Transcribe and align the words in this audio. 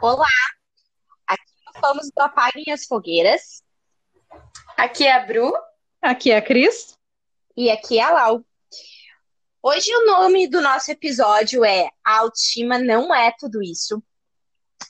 Olá, 0.00 0.26
aqui 1.26 1.52
nós 1.66 1.84
somos 1.84 2.10
do 2.14 2.20
Apaguem 2.22 2.72
as 2.72 2.86
Fogueiras. 2.86 3.62
Aqui 4.76 5.06
é 5.06 5.12
a 5.12 5.26
Bru. 5.26 5.52
Aqui 6.00 6.30
é 6.30 6.36
a 6.38 6.42
Cris. 6.42 6.96
E 7.56 7.70
aqui 7.70 7.98
é 7.98 8.02
a 8.02 8.10
Lau. 8.10 8.44
Hoje 9.62 9.94
o 9.94 10.06
nome 10.06 10.48
do 10.48 10.60
nosso 10.60 10.90
episódio 10.90 11.64
é 11.64 11.90
A 12.04 12.18
Autoestima 12.20 12.78
Não 12.78 13.14
É 13.14 13.32
Tudo 13.38 13.62
Isso. 13.62 14.02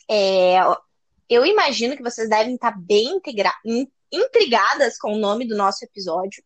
É, 0.08 0.58
eu 1.28 1.44
imagino 1.44 1.96
que 1.96 2.02
vocês 2.02 2.28
devem 2.28 2.54
estar 2.54 2.78
bem 2.78 3.16
integra- 3.16 3.58
in- 3.64 3.90
intrigadas 4.12 4.96
com 4.96 5.12
o 5.14 5.18
nome 5.18 5.46
do 5.46 5.56
nosso 5.56 5.84
episódio, 5.84 6.42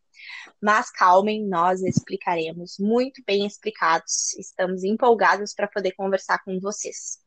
mas 0.61 0.89
calmem, 0.89 1.45
nós 1.47 1.81
explicaremos 1.83 2.77
muito 2.79 3.21
bem 3.27 3.45
explicados. 3.45 4.33
Estamos 4.39 4.83
empolgados 4.83 5.53
para 5.53 5.67
poder 5.67 5.91
conversar 5.91 6.43
com 6.43 6.59
vocês. 6.59 7.19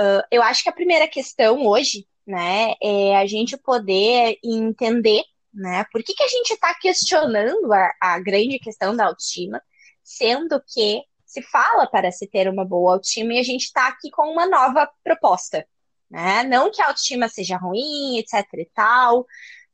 Uh, 0.00 0.24
eu 0.30 0.42
acho 0.42 0.62
que 0.62 0.70
a 0.70 0.72
primeira 0.72 1.06
questão 1.06 1.66
hoje, 1.66 2.06
né, 2.26 2.72
é 2.82 3.16
a 3.18 3.26
gente 3.26 3.54
poder 3.58 4.38
entender, 4.42 5.22
né, 5.52 5.84
por 5.92 6.02
que, 6.02 6.14
que 6.14 6.22
a 6.22 6.28
gente 6.28 6.54
está 6.54 6.72
questionando 6.74 7.70
a, 7.70 7.92
a 8.00 8.18
grande 8.18 8.58
questão 8.58 8.96
da 8.96 9.04
autoestima, 9.04 9.62
sendo 10.02 10.58
que 10.66 11.02
se 11.26 11.42
fala 11.42 11.86
para 11.86 12.10
se 12.10 12.26
ter 12.26 12.48
uma 12.48 12.64
boa 12.64 12.94
autoestima 12.94 13.34
e 13.34 13.38
a 13.38 13.42
gente 13.42 13.64
está 13.64 13.88
aqui 13.88 14.10
com 14.10 14.32
uma 14.32 14.46
nova 14.46 14.90
proposta, 15.04 15.66
né? 16.10 16.42
Não 16.44 16.72
que 16.72 16.82
a 16.82 16.88
autoestima 16.88 17.28
seja 17.28 17.56
ruim, 17.56 18.18
etc 18.18 18.44
e 18.54 18.68
tal, 18.74 19.24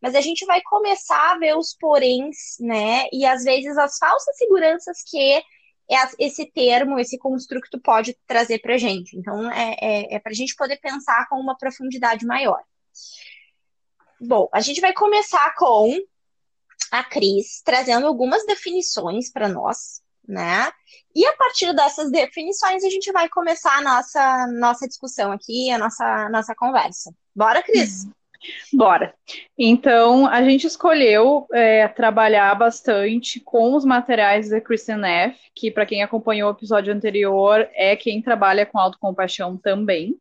mas 0.00 0.14
a 0.14 0.20
gente 0.20 0.44
vai 0.44 0.60
começar 0.62 1.32
a 1.32 1.38
ver 1.38 1.56
os 1.56 1.74
poréns, 1.74 2.56
né? 2.60 3.06
E 3.12 3.24
às 3.24 3.44
vezes 3.44 3.78
as 3.78 3.96
falsas 3.96 4.36
seguranças 4.36 4.98
que 5.08 5.42
esse 6.18 6.46
termo, 6.46 6.98
esse 6.98 7.18
construto 7.18 7.80
pode 7.80 8.16
trazer 8.26 8.58
para 8.58 8.74
a 8.74 8.78
gente. 8.78 9.16
Então, 9.16 9.50
é, 9.50 9.76
é, 9.80 10.14
é 10.16 10.18
para 10.18 10.32
a 10.32 10.34
gente 10.34 10.56
poder 10.56 10.78
pensar 10.78 11.28
com 11.28 11.36
uma 11.36 11.56
profundidade 11.56 12.26
maior. 12.26 12.62
Bom, 14.20 14.48
a 14.52 14.60
gente 14.60 14.80
vai 14.80 14.92
começar 14.92 15.54
com 15.54 15.96
a 16.90 17.04
Cris 17.04 17.60
trazendo 17.64 18.06
algumas 18.06 18.44
definições 18.46 19.30
para 19.30 19.48
nós, 19.48 20.00
né? 20.26 20.72
E 21.14 21.26
a 21.26 21.36
partir 21.36 21.74
dessas 21.74 22.10
definições, 22.10 22.84
a 22.84 22.90
gente 22.90 23.12
vai 23.12 23.28
começar 23.28 23.78
a 23.78 23.82
nossa, 23.82 24.46
nossa 24.48 24.88
discussão 24.88 25.32
aqui, 25.32 25.70
a 25.70 25.78
nossa, 25.78 26.28
nossa 26.30 26.54
conversa. 26.54 27.12
Bora, 27.34 27.62
Cris? 27.62 28.06
Bora. 28.72 29.14
Então, 29.58 30.26
a 30.26 30.42
gente 30.42 30.66
escolheu 30.66 31.46
é, 31.52 31.88
trabalhar 31.88 32.54
bastante 32.54 33.40
com 33.40 33.74
os 33.74 33.84
materiais 33.84 34.50
da 34.50 34.60
Kristen 34.60 34.96
Neff, 34.96 35.38
que, 35.54 35.70
para 35.70 35.86
quem 35.86 36.02
acompanhou 36.02 36.50
o 36.50 36.54
episódio 36.54 36.92
anterior, 36.92 37.68
é 37.74 37.96
quem 37.96 38.22
trabalha 38.22 38.66
com 38.66 38.78
autocompaixão 38.78 39.56
também. 39.56 40.16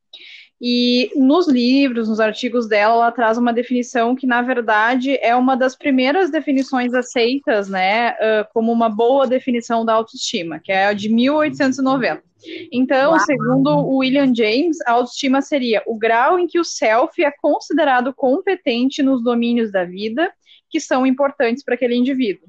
E 0.61 1.11
nos 1.16 1.48
livros, 1.48 2.08
nos 2.08 2.20
artigos 2.20 2.67
dela, 2.67 2.94
ela 2.95 3.11
traz 3.11 3.38
uma 3.38 3.52
definição 3.52 4.16
que, 4.16 4.25
na 4.25 4.42
verdade, 4.42 5.17
é 5.22 5.36
uma 5.36 5.56
das 5.56 5.75
primeiras 5.75 6.31
definições 6.31 6.94
aceitas, 6.94 7.67
né, 7.67 8.12
uh, 8.12 8.47
como 8.53 8.72
uma 8.72 8.89
boa 8.89 9.28
definição 9.28 9.84
da 9.84 9.94
autoestima, 9.94 10.59
que 10.59 10.72
é 10.72 10.88
a 10.88 10.94
de 10.94 11.09
1890. 11.09 12.23
Então, 12.72 13.12
Uau. 13.12 13.20
segundo 13.20 13.70
o 13.70 13.97
William 13.97 14.34
James, 14.34 14.80
a 14.86 14.92
autoestima 14.92 15.42
seria 15.42 15.81
o 15.86 15.97
grau 15.97 16.39
em 16.39 16.47
que 16.47 16.59
o 16.59 16.64
self 16.64 17.23
é 17.23 17.31
considerado 17.42 18.14
competente 18.14 19.02
nos 19.03 19.23
domínios 19.23 19.72
da 19.72 19.84
vida 19.84 20.31
que 20.69 20.80
são 20.80 21.06
importantes 21.06 21.64
para 21.64 21.75
aquele 21.75 21.95
indivíduo. 21.95 22.47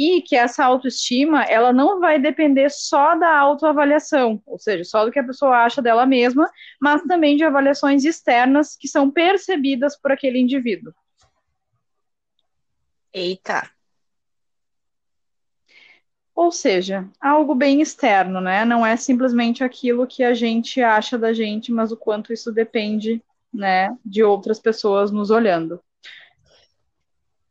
E 0.00 0.22
que 0.22 0.36
essa 0.36 0.64
autoestima, 0.64 1.42
ela 1.42 1.72
não 1.72 1.98
vai 1.98 2.20
depender 2.20 2.70
só 2.70 3.16
da 3.16 3.36
autoavaliação, 3.36 4.40
ou 4.46 4.56
seja, 4.56 4.84
só 4.84 5.04
do 5.04 5.10
que 5.10 5.18
a 5.18 5.24
pessoa 5.24 5.64
acha 5.64 5.82
dela 5.82 6.06
mesma, 6.06 6.48
mas 6.80 7.02
também 7.02 7.36
de 7.36 7.42
avaliações 7.42 8.04
externas 8.04 8.76
que 8.76 8.86
são 8.86 9.10
percebidas 9.10 10.00
por 10.00 10.12
aquele 10.12 10.38
indivíduo. 10.38 10.94
Eita. 13.12 13.68
Ou 16.32 16.52
seja, 16.52 17.08
algo 17.20 17.52
bem 17.52 17.80
externo, 17.80 18.40
né? 18.40 18.64
Não 18.64 18.86
é 18.86 18.96
simplesmente 18.96 19.64
aquilo 19.64 20.06
que 20.06 20.22
a 20.22 20.32
gente 20.32 20.80
acha 20.80 21.18
da 21.18 21.32
gente, 21.32 21.72
mas 21.72 21.90
o 21.90 21.96
quanto 21.96 22.32
isso 22.32 22.52
depende, 22.52 23.20
né, 23.52 23.88
de 24.04 24.22
outras 24.22 24.60
pessoas 24.60 25.10
nos 25.10 25.30
olhando. 25.30 25.82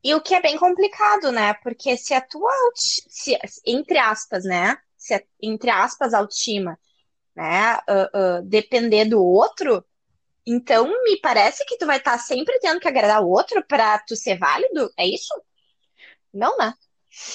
E 0.07 0.15
o 0.15 0.21
que 0.21 0.33
é 0.33 0.41
bem 0.41 0.55
complicado, 0.55 1.33
né? 1.33 1.53
Porque 1.55 1.97
se 1.97 2.13
a 2.13 2.21
tua, 2.21 2.49
se, 2.73 3.37
entre 3.65 3.97
aspas, 3.97 4.45
né? 4.45 4.77
Se 4.95 5.13
a, 5.13 5.21
entre 5.41 5.69
aspas, 5.69 6.13
autoestima, 6.13 6.79
né? 7.35 7.75
Uh, 7.75 8.39
uh, 8.39 8.41
depender 8.43 9.03
do 9.03 9.21
outro, 9.21 9.83
então 10.45 10.87
me 11.03 11.19
parece 11.19 11.65
que 11.65 11.77
tu 11.77 11.85
vai 11.85 11.97
estar 11.97 12.13
tá 12.13 12.17
sempre 12.19 12.57
tendo 12.59 12.79
que 12.79 12.87
agradar 12.87 13.21
o 13.21 13.27
outro 13.27 13.61
para 13.67 13.99
tu 13.99 14.15
ser 14.15 14.37
válido, 14.37 14.89
é 14.95 15.05
isso? 15.05 15.33
Não, 16.33 16.57
né? 16.57 16.73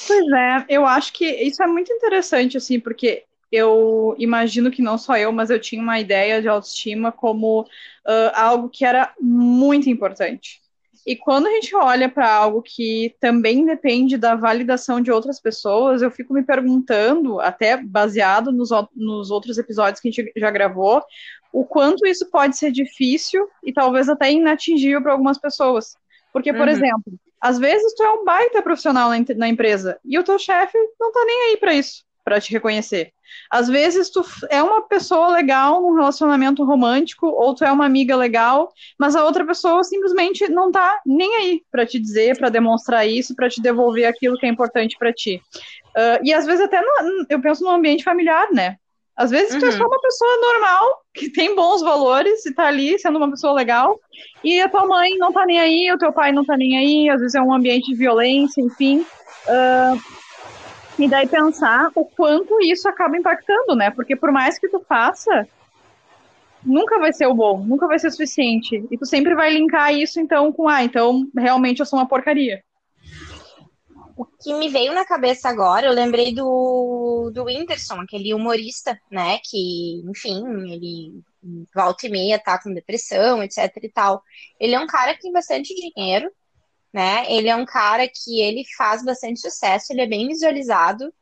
Pois 0.07 0.33
é, 0.33 0.65
eu 0.71 0.87
acho 0.87 1.13
que 1.13 1.27
isso 1.27 1.63
é 1.63 1.67
muito 1.67 1.93
interessante, 1.93 2.57
assim, 2.57 2.81
porque 2.81 3.27
eu 3.51 4.17
imagino 4.19 4.71
que 4.71 4.81
não 4.81 4.97
só 4.97 5.19
eu, 5.19 5.31
mas 5.31 5.51
eu 5.51 5.61
tinha 5.61 5.83
uma 5.83 6.01
ideia 6.01 6.41
de 6.41 6.49
autoestima 6.49 7.13
como 7.13 7.61
uh, 7.61 8.33
algo 8.33 8.71
que 8.71 8.83
era 8.83 9.15
muito 9.21 9.91
importante. 9.91 10.63
E 11.07 11.17
quando 11.17 11.49
a 11.49 11.51
gente 11.51 11.75
olha 11.75 12.09
para 12.09 12.33
algo 12.33 12.63
que 12.63 13.15
também 13.21 13.65
depende 13.65 14.17
da 14.17 14.37
validação 14.37 15.01
de 15.01 15.11
outras 15.11 15.41
pessoas, 15.41 16.01
eu 16.01 16.11
fico 16.11 16.33
me 16.33 16.45
perguntando, 16.45 17.41
até 17.41 17.77
baseado 17.77 18.53
nos, 18.53 18.71
nos 18.95 19.31
outros 19.31 19.59
episódios 19.59 20.01
que 20.01 20.09
a 20.09 20.13
gente 20.13 20.33
já 20.37 20.51
gravou, 20.51 21.03
o 21.53 21.65
quanto 21.65 22.07
isso 22.07 22.31
pode 22.31 22.57
ser 22.57 22.71
difícil 22.71 23.49
e 23.65 23.73
talvez 23.73 24.09
até 24.09 24.31
inatingível 24.31 25.03
para 25.03 25.13
algumas 25.13 25.39
pessoas. 25.39 25.97
Porque, 26.33 26.53
por 26.53 26.63
uhum. 26.63 26.69
exemplo, 26.69 27.13
às 27.41 27.59
vezes 27.59 27.95
tu 27.95 28.03
é 28.03 28.11
um 28.11 28.25
baita 28.25 28.63
profissional 28.63 29.11
na, 29.11 29.17
na 29.37 29.49
empresa 29.49 29.99
e 30.05 30.19
o 30.19 30.25
teu 30.25 30.39
chefe 30.39 30.79
não 30.99 31.13
tá 31.13 31.25
nem 31.27 31.51
aí 31.51 31.57
para 31.57 31.75
isso, 31.75 32.05
para 32.25 32.41
te 32.41 32.53
reconhecer. 32.53 33.13
Às 33.51 33.69
vezes 33.69 34.11
tu 34.11 34.25
é 34.51 34.63
uma 34.63 34.83
pessoa 34.83 35.29
legal 35.29 35.81
num 35.81 35.95
relacionamento 35.95 36.65
romântico 36.65 37.27
ou 37.27 37.55
tu 37.55 37.65
é 37.65 37.73
uma 37.73 37.87
amiga 37.87 38.17
legal, 38.17 38.73
mas 38.99 39.17
a 39.17 39.25
outra 39.25 39.45
pessoa 39.47 39.83
simplesmente 39.85 40.49
não 40.49 40.71
tá 40.71 41.01
nem 41.05 41.35
aí 41.37 41.63
para 41.71 41.87
te 41.87 41.99
dizer, 41.99 42.37
para 42.39 42.49
demonstrar 42.49 43.07
isso, 43.07 43.35
para 43.35 43.49
te 43.49 43.61
devolver 43.61 44.07
aquilo 44.07 44.37
que 44.37 44.47
é 44.47 44.49
importante 44.49 44.97
para 44.99 45.13
ti. 45.13 45.41
Uh, 45.97 46.25
e 46.25 46.33
às 46.33 46.47
vezes 46.47 46.65
até 46.65 46.81
no, 46.81 47.27
eu 47.29 47.41
penso 47.41 47.63
no 47.65 47.71
ambiente 47.71 48.05
familiar, 48.05 48.49
né? 48.53 48.77
Às 49.15 49.31
vezes 49.31 49.55
uhum. 49.55 49.61
tu 49.61 49.67
é 49.67 49.73
só 49.73 49.85
uma 49.85 50.01
pessoa 50.01 50.41
normal, 50.41 51.03
que 51.13 51.31
tem 51.31 51.55
bons 51.55 51.83
valores 51.83 52.47
e 52.47 52.55
tá 52.55 52.67
ali 52.67 52.99
sendo 52.99 53.19
uma 53.19 53.31
pessoa 53.31 53.53
legal, 53.53 54.01
e 54.43 54.59
a 54.61 54.69
tua 54.71 54.87
mãe 54.87 55.19
não 55.19 55.31
tá 55.31 55.45
nem 55.45 55.61
aí, 55.61 55.93
o 55.93 55.99
teu 55.99 56.13
pai 56.13 56.33
não 56.33 56.45
tá 56.45 56.57
nem 56.57 56.79
aí, 56.79 57.11
às 57.11 57.21
vezes 57.21 57.35
é 57.35 57.43
um 57.43 57.53
ambiente 57.53 57.91
de 57.91 57.95
violência, 57.95 58.63
enfim. 58.63 59.05
Uh, 59.47 60.22
e 60.99 61.09
daí 61.09 61.27
pensar 61.27 61.91
o 61.95 62.05
quanto 62.05 62.61
isso 62.63 62.89
acaba 62.89 63.17
impactando, 63.17 63.75
né? 63.75 63.91
Porque 63.91 64.15
por 64.15 64.31
mais 64.31 64.59
que 64.59 64.69
tu 64.69 64.81
faça, 64.81 65.49
nunca 66.65 66.99
vai 66.99 67.13
ser 67.13 67.27
o 67.27 67.35
bom, 67.35 67.65
nunca 67.65 67.87
vai 67.87 67.99
ser 67.99 68.11
suficiente. 68.11 68.85
E 68.91 68.99
tu 68.99 69.07
sempre 69.07 69.35
vai 69.35 69.53
linkar 69.53 69.93
isso, 69.95 70.21
então, 70.21 70.53
com, 70.53 70.69
ah, 70.69 70.85
então 70.85 71.27
realmente 71.37 71.81
eu 71.81 71.87
sou 71.87 71.99
uma 71.99 72.09
porcaria. 72.09 72.63
O 74.17 74.27
que 74.27 74.53
me 74.55 74.69
veio 74.69 74.93
na 74.93 75.07
cabeça 75.07 75.49
agora, 75.49 75.87
eu 75.87 75.93
lembrei 75.93 76.35
do, 76.35 77.31
do 77.33 77.45
Whindersson, 77.45 78.01
aquele 78.01 78.35
humorista, 78.35 78.99
né? 79.11 79.39
Que, 79.43 80.03
enfim, 80.05 80.45
ele 80.71 81.23
volta 81.75 82.07
e 82.07 82.11
meia 82.11 82.39
tá 82.39 82.63
com 82.63 82.73
depressão, 82.73 83.43
etc 83.43 83.71
e 83.83 83.89
tal. 83.89 84.23
Ele 84.61 84.75
é 84.75 84.81
um 84.81 84.87
cara 84.87 85.15
que 85.15 85.23
tem 85.23 85.33
bastante 85.33 85.75
dinheiro, 85.75 86.31
né? 86.93 87.25
Ele 87.33 87.49
é 87.49 87.57
um 87.57 87.65
cara 87.65 88.07
que 88.07 88.41
ele 88.41 88.65
faz 88.77 89.05
bastante 89.05 89.41
sucesso, 89.41 89.93
ele 89.93 90.03
é 90.03 90.07
bem 90.07 90.29
visualizado, 90.29 91.13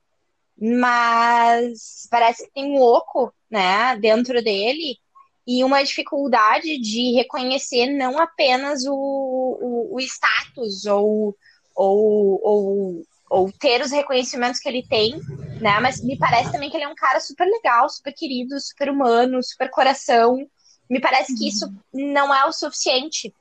mas 0.58 2.08
parece 2.10 2.44
que 2.46 2.52
tem 2.52 2.76
um 2.76 2.80
oco, 2.80 3.32
né, 3.50 3.96
dentro 3.96 4.42
dele 4.42 4.98
e 5.46 5.64
uma 5.64 5.82
dificuldade 5.82 6.78
de 6.78 7.12
reconhecer 7.14 7.86
não 7.86 8.18
apenas 8.20 8.84
o, 8.86 8.94
o, 8.94 9.96
o 9.96 10.00
status 10.00 10.86
ou, 10.86 11.36
ou, 11.74 12.40
ou, 12.42 13.02
ou 13.28 13.52
ter 13.52 13.80
os 13.80 13.90
reconhecimentos 13.90 14.60
que 14.60 14.68
ele 14.68 14.86
tem, 14.86 15.18
né? 15.60 15.80
Mas 15.80 16.02
me 16.02 16.16
parece 16.16 16.52
também 16.52 16.70
que 16.70 16.76
ele 16.76 16.84
é 16.84 16.88
um 16.88 16.94
cara 16.94 17.18
super 17.20 17.46
legal, 17.46 17.88
super 17.88 18.12
querido, 18.12 18.60
super 18.60 18.90
humano, 18.90 19.42
super 19.42 19.70
coração. 19.70 20.46
Me 20.88 21.00
parece 21.00 21.36
que 21.36 21.48
isso 21.48 21.72
não 21.92 22.34
é 22.34 22.44
o 22.44 22.52
suficiente 22.52 23.34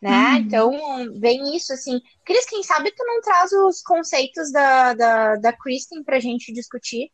né? 0.00 0.10
Uhum. 0.10 0.36
Então, 0.36 1.20
vem 1.20 1.56
isso, 1.56 1.72
assim. 1.72 2.00
Cris, 2.24 2.46
quem 2.46 2.62
sabe 2.62 2.90
tu 2.92 3.04
não 3.04 3.20
traz 3.20 3.52
os 3.52 3.82
conceitos 3.82 4.52
da, 4.52 4.94
da, 4.94 5.36
da 5.36 5.52
Kristen 5.52 6.02
pra 6.04 6.20
gente 6.20 6.52
discutir, 6.52 7.10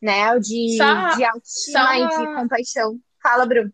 né? 0.00 0.32
O 0.32 0.38
de, 0.38 0.76
só, 0.76 1.16
de 1.16 1.24
autoestima 1.24 1.98
e 1.98 2.08
de 2.08 2.34
compaixão. 2.34 2.98
Fala, 3.22 3.44
Bruno. 3.44 3.72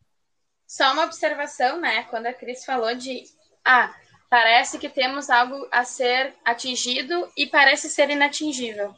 Só 0.67 0.93
uma 0.93 1.05
observação, 1.05 1.81
né? 1.81 2.05
Quando 2.05 2.27
a 2.27 2.33
Cris 2.33 2.65
falou 2.65 2.95
de. 2.95 3.25
Ah, 3.65 3.95
parece 4.31 4.79
que 4.79 4.89
temos 4.89 5.31
algo 5.31 5.69
a 5.71 5.85
ser 5.85 6.35
atingido 6.45 7.29
e 7.37 7.47
parece 7.47 7.89
ser 7.89 8.11
inatingível. 8.11 8.95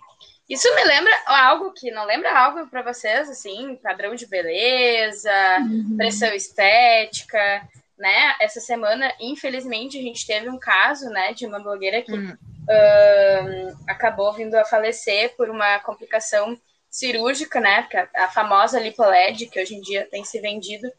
Isso 0.48 0.72
me 0.76 0.84
lembra 0.84 1.12
algo 1.26 1.72
que 1.72 1.90
não 1.90 2.04
lembra 2.04 2.32
algo 2.32 2.68
para 2.68 2.82
vocês, 2.82 3.28
assim, 3.28 3.76
padrão 3.82 4.14
de 4.14 4.26
beleza, 4.26 5.30
uhum. 5.60 5.96
pressão 5.96 6.32
estética, 6.32 7.68
né? 7.98 8.34
Essa 8.40 8.60
semana, 8.60 9.12
infelizmente, 9.20 9.98
a 9.98 10.02
gente 10.02 10.26
teve 10.26 10.48
um 10.48 10.58
caso, 10.58 11.08
né, 11.10 11.32
de 11.32 11.46
uma 11.46 11.58
blogueira 11.58 12.02
que 12.02 12.12
uhum. 12.12 12.32
uh, 12.32 13.78
acabou 13.88 14.32
vindo 14.32 14.54
a 14.54 14.64
falecer 14.64 15.34
por 15.36 15.48
uma 15.48 15.78
complicação 15.80 16.58
cirúrgica, 16.90 17.60
né? 17.60 17.86
A, 18.14 18.24
a 18.24 18.28
famosa 18.28 18.80
lipoled, 18.80 19.46
que 19.46 19.60
hoje 19.60 19.74
em 19.74 19.80
dia 19.80 20.08
tem 20.10 20.24
se 20.24 20.40
vendido. 20.40 20.90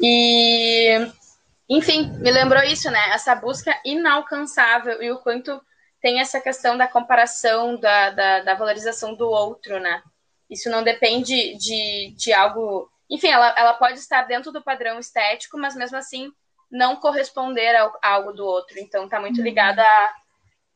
E, 0.00 1.10
enfim, 1.68 2.10
me 2.18 2.30
lembrou 2.30 2.62
isso, 2.62 2.90
né? 2.90 3.10
Essa 3.10 3.34
busca 3.34 3.78
inalcançável 3.84 5.02
e 5.02 5.10
o 5.10 5.18
quanto 5.18 5.60
tem 6.00 6.20
essa 6.20 6.40
questão 6.40 6.76
da 6.76 6.86
comparação, 6.86 7.78
da, 7.78 8.10
da, 8.10 8.40
da 8.40 8.54
valorização 8.54 9.14
do 9.14 9.28
outro, 9.28 9.80
né? 9.80 10.02
Isso 10.50 10.70
não 10.70 10.82
depende 10.82 11.56
de, 11.56 12.14
de 12.16 12.32
algo. 12.32 12.90
Enfim, 13.10 13.28
ela, 13.28 13.54
ela 13.56 13.74
pode 13.74 13.98
estar 13.98 14.22
dentro 14.22 14.52
do 14.52 14.62
padrão 14.62 14.98
estético, 14.98 15.58
mas 15.58 15.74
mesmo 15.74 15.96
assim 15.96 16.30
não 16.70 16.96
corresponder 16.96 17.74
a, 17.74 17.92
a 18.02 18.10
algo 18.14 18.32
do 18.32 18.44
outro. 18.44 18.78
Então, 18.78 19.08
tá 19.08 19.18
muito 19.20 19.40
ligado 19.40 19.78
a, 19.78 20.14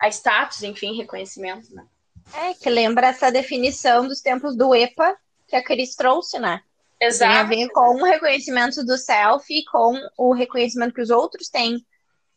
a 0.00 0.08
status, 0.08 0.62
enfim, 0.62 0.96
reconhecimento, 0.96 1.74
né? 1.74 1.86
É, 2.34 2.54
que 2.54 2.70
lembra 2.70 3.08
essa 3.08 3.30
definição 3.30 4.06
dos 4.06 4.20
tempos 4.20 4.56
do 4.56 4.74
EPA 4.74 5.16
que 5.46 5.56
a 5.56 5.62
Cris 5.62 5.94
trouxe, 5.94 6.38
né? 6.38 6.62
Exato. 7.00 7.32
Tem 7.32 7.40
a 7.40 7.42
ver 7.42 7.68
com 7.70 8.00
o 8.00 8.04
reconhecimento 8.04 8.84
do 8.84 8.96
self 8.96 9.44
e 9.52 9.64
com 9.64 10.00
o 10.16 10.32
reconhecimento 10.32 10.94
que 10.94 11.02
os 11.02 11.10
outros 11.10 11.48
têm 11.48 11.84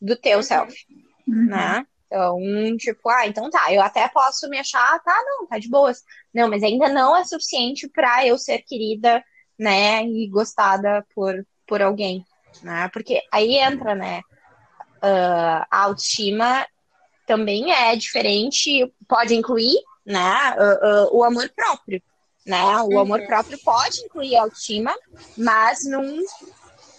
do 0.01 0.15
teu 0.15 0.37
uhum. 0.37 0.43
self, 0.43 0.75
uhum. 1.27 1.45
né? 1.45 1.87
Então, 2.07 2.37
tipo, 2.77 3.09
ah, 3.09 3.27
então 3.27 3.49
tá, 3.49 3.71
eu 3.73 3.81
até 3.81 4.07
posso 4.07 4.49
me 4.49 4.57
achar, 4.57 4.99
tá, 5.03 5.23
não, 5.25 5.47
tá 5.47 5.59
de 5.59 5.69
boas. 5.69 6.03
Não, 6.33 6.49
mas 6.49 6.63
ainda 6.63 6.87
não 6.89 7.15
é 7.15 7.23
suficiente 7.23 7.87
para 7.87 8.25
eu 8.25 8.37
ser 8.37 8.59
querida, 8.59 9.23
né, 9.57 10.05
e 10.05 10.27
gostada 10.27 11.05
por, 11.13 11.45
por 11.67 11.81
alguém, 11.81 12.25
né? 12.61 12.89
Porque 12.91 13.21
aí 13.31 13.57
entra, 13.57 13.95
né, 13.95 14.21
uh, 14.97 15.65
a 15.69 15.83
autoestima 15.83 16.67
também 17.25 17.71
é 17.71 17.95
diferente, 17.95 18.91
pode 19.07 19.33
incluir, 19.33 19.75
né, 20.05 20.55
uh, 20.57 21.05
uh, 21.05 21.17
o 21.17 21.23
amor 21.23 21.49
próprio, 21.55 22.01
né? 22.45 22.63
O 22.81 22.89
uhum. 22.89 22.99
amor 22.99 23.25
próprio 23.25 23.57
pode 23.63 23.99
incluir 24.01 24.35
a 24.35 24.43
autoestima, 24.43 24.93
mas 25.37 25.83
num 25.85 26.23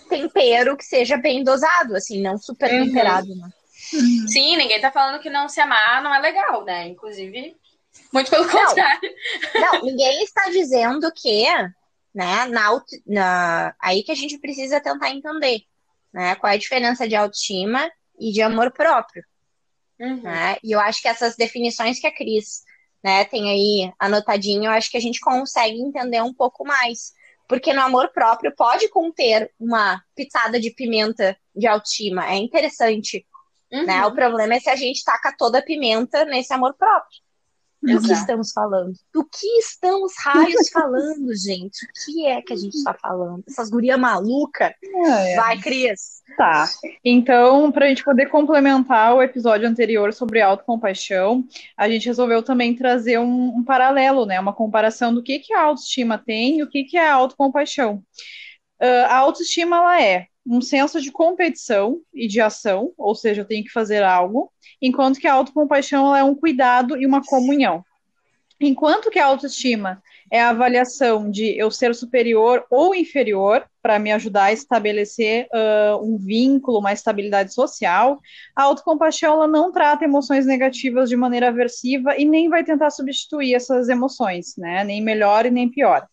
tempero 0.08 0.76
que 0.76 0.84
seja 0.84 1.16
bem 1.16 1.44
dosado, 1.44 1.94
assim, 1.94 2.20
não 2.20 2.36
super 2.36 2.72
uhum. 2.72 2.86
temperado, 2.86 3.28
né? 3.28 3.48
Uhum. 3.92 4.28
Sim, 4.28 4.56
ninguém 4.56 4.80
tá 4.80 4.90
falando 4.90 5.20
que 5.20 5.30
não 5.30 5.48
se 5.48 5.60
amar 5.60 6.02
não 6.02 6.12
é 6.12 6.18
legal, 6.18 6.64
né? 6.64 6.88
Inclusive, 6.88 7.56
muito 8.12 8.30
pelo 8.30 8.48
contrário. 8.48 9.14
Não, 9.54 9.82
ninguém 9.82 10.24
está 10.24 10.48
dizendo 10.50 11.10
que, 11.12 11.44
né, 12.16 12.46
na, 12.46 12.82
na, 13.06 13.74
aí 13.80 14.02
que 14.02 14.10
a 14.10 14.14
gente 14.14 14.38
precisa 14.38 14.80
tentar 14.80 15.10
entender, 15.10 15.60
né? 16.12 16.34
Qual 16.36 16.50
é 16.50 16.54
a 16.54 16.58
diferença 16.58 17.06
de 17.06 17.14
autoestima 17.14 17.90
e 18.18 18.32
de 18.32 18.40
amor 18.40 18.72
próprio. 18.72 19.22
Uhum. 20.00 20.22
Né? 20.22 20.56
E 20.64 20.72
eu 20.72 20.80
acho 20.80 21.02
que 21.02 21.08
essas 21.08 21.36
definições 21.36 22.00
que 22.00 22.06
a 22.06 22.14
Cris 22.14 22.62
né, 23.04 23.24
tem 23.26 23.50
aí 23.50 23.92
anotadinho, 23.98 24.64
eu 24.64 24.70
acho 24.70 24.90
que 24.90 24.96
a 24.96 25.00
gente 25.00 25.20
consegue 25.20 25.78
entender 25.78 26.22
um 26.22 26.32
pouco 26.32 26.66
mais. 26.66 27.12
Porque 27.46 27.72
no 27.72 27.82
amor 27.82 28.10
próprio 28.12 28.52
pode 28.56 28.88
conter 28.88 29.52
uma 29.60 30.02
pitada 30.16 30.58
de 30.58 30.70
pimenta 30.70 31.36
de 31.54 31.66
autoestima. 31.66 32.26
É 32.28 32.34
interessante 32.36 33.24
Uhum. 33.72 33.84
Né? 33.84 34.04
O 34.06 34.14
problema 34.14 34.54
é 34.54 34.60
se 34.60 34.70
a 34.70 34.76
gente 34.76 35.04
taca 35.04 35.34
toda 35.36 35.58
a 35.58 35.62
pimenta 35.62 36.24
nesse 36.24 36.52
amor 36.52 36.74
próprio. 36.74 37.20
Do 37.82 38.00
que 38.00 38.12
estamos 38.12 38.52
falando? 38.52 38.92
Do 39.12 39.24
que 39.24 39.46
estamos 39.58 40.12
raios 40.18 40.68
falando, 40.70 41.34
gente? 41.36 41.84
O 41.84 41.88
que 42.04 42.26
é 42.26 42.42
que 42.42 42.52
a 42.52 42.56
gente 42.56 42.74
está 42.74 42.94
falando? 42.94 43.44
Essas 43.46 43.70
gurias 43.70 43.98
malucas? 43.98 44.72
É. 44.82 45.36
Vai, 45.36 45.58
Cris. 45.58 46.22
Tá. 46.36 46.68
Então, 47.04 47.70
para 47.70 47.86
a 47.86 47.88
gente 47.88 48.02
poder 48.02 48.26
complementar 48.26 49.14
o 49.14 49.22
episódio 49.22 49.68
anterior 49.68 50.12
sobre 50.12 50.40
autocompaixão, 50.40 51.44
a 51.76 51.88
gente 51.88 52.06
resolveu 52.06 52.42
também 52.42 52.74
trazer 52.74 53.18
um, 53.18 53.58
um 53.58 53.64
paralelo, 53.64 54.26
né? 54.26 54.40
Uma 54.40 54.52
comparação 54.52 55.14
do 55.14 55.22
que, 55.22 55.38
que 55.38 55.54
a 55.54 55.62
autoestima 55.62 56.18
tem 56.18 56.58
e 56.58 56.62
o 56.62 56.68
que, 56.68 56.84
que 56.84 56.96
é 56.96 57.08
a 57.08 57.14
autocompaixão. 57.14 58.02
Uh, 58.80 59.06
a 59.08 59.16
autoestima, 59.16 59.76
ela 59.76 60.02
é 60.02 60.26
um 60.46 60.60
senso 60.60 61.00
de 61.00 61.10
competição 61.10 62.00
e 62.14 62.28
de 62.28 62.40
ação, 62.40 62.92
ou 62.96 63.14
seja, 63.14 63.42
eu 63.42 63.46
tenho 63.46 63.64
que 63.64 63.72
fazer 63.72 64.02
algo, 64.02 64.52
enquanto 64.80 65.18
que 65.18 65.26
a 65.26 65.32
autocompaixão 65.32 66.14
é 66.14 66.22
um 66.22 66.34
cuidado 66.34 66.96
e 66.96 67.04
uma 67.04 67.24
comunhão. 67.24 67.84
Enquanto 68.58 69.10
que 69.10 69.18
a 69.18 69.26
autoestima 69.26 70.02
é 70.32 70.40
a 70.40 70.48
avaliação 70.48 71.30
de 71.30 71.58
eu 71.58 71.70
ser 71.70 71.94
superior 71.94 72.64
ou 72.70 72.94
inferior 72.94 73.64
para 73.82 73.98
me 73.98 74.10
ajudar 74.12 74.44
a 74.44 74.52
estabelecer 74.52 75.46
uh, 75.52 76.02
um 76.02 76.16
vínculo, 76.16 76.78
uma 76.78 76.92
estabilidade 76.92 77.52
social, 77.52 78.18
a 78.54 78.62
autocompaixão 78.62 79.34
ela 79.34 79.46
não 79.46 79.70
trata 79.70 80.04
emoções 80.04 80.46
negativas 80.46 81.08
de 81.08 81.16
maneira 81.16 81.48
aversiva 81.48 82.16
e 82.16 82.24
nem 82.24 82.48
vai 82.48 82.64
tentar 82.64 82.90
substituir 82.90 83.54
essas 83.54 83.88
emoções, 83.88 84.56
né? 84.56 84.82
Nem 84.84 85.02
melhor 85.02 85.44
e 85.44 85.50
nem 85.50 85.68
pior. 85.68 86.06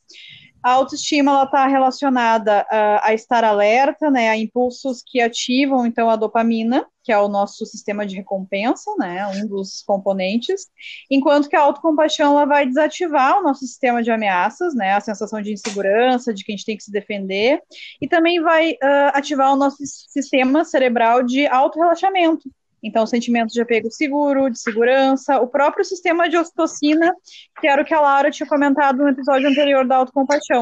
A 0.63 0.71
autoestima 0.71 1.31
ela 1.31 1.43
está 1.43 1.67
relacionada 1.67 2.65
a, 2.69 3.09
a, 3.09 3.13
estar 3.13 3.43
alerta, 3.43 4.09
né, 4.09 4.29
a 4.29 4.37
impulsos 4.37 5.03
que 5.05 5.19
ativam 5.19 5.85
então 5.85 6.09
a 6.09 6.15
dopamina, 6.15 6.85
que 7.03 7.11
é 7.11 7.19
o 7.19 7.27
nosso 7.27 7.65
sistema 7.65 8.05
de 8.05 8.15
recompensa, 8.15 8.89
né, 8.97 9.27
um 9.27 9.45
dos 9.45 9.83
componentes, 9.83 10.67
enquanto 11.11 11.49
que 11.49 11.55
a 11.55 11.61
autocompaixão 11.61 12.31
ela 12.31 12.45
vai 12.45 12.65
desativar 12.65 13.39
o 13.39 13.43
nosso 13.43 13.59
sistema 13.59 14.01
de 14.01 14.09
ameaças, 14.09 14.73
né, 14.73 14.93
a 14.93 15.01
sensação 15.01 15.41
de 15.41 15.51
insegurança, 15.51 16.33
de 16.33 16.43
que 16.43 16.53
a 16.53 16.55
gente 16.55 16.65
tem 16.65 16.77
que 16.77 16.83
se 16.83 16.91
defender, 16.91 17.61
e 18.01 18.07
também 18.07 18.41
vai 18.41 18.71
uh, 18.71 19.11
ativar 19.13 19.51
o 19.51 19.57
nosso 19.57 19.77
sistema 19.85 20.63
cerebral 20.63 21.23
de 21.23 21.45
autorrelaxamento, 21.45 22.49
então, 22.83 23.07
sentimentos 23.07 23.53
de 23.53 23.61
apego 23.61 23.89
seguro, 23.89 24.49
de 24.49 24.59
segurança, 24.59 25.39
o 25.39 25.47
próprio 25.47 25.85
sistema 25.85 26.27
de 26.27 26.37
ocitocina, 26.37 27.15
que 27.61 27.67
era 27.67 27.81
o 27.81 27.85
que 27.85 27.93
a 27.93 28.01
Laura 28.01 28.29
tinha 28.29 28.47
comentado 28.47 28.97
no 28.97 29.09
episódio 29.09 29.47
anterior 29.47 29.87
da 29.87 29.95
autocompaixão. 29.95 30.61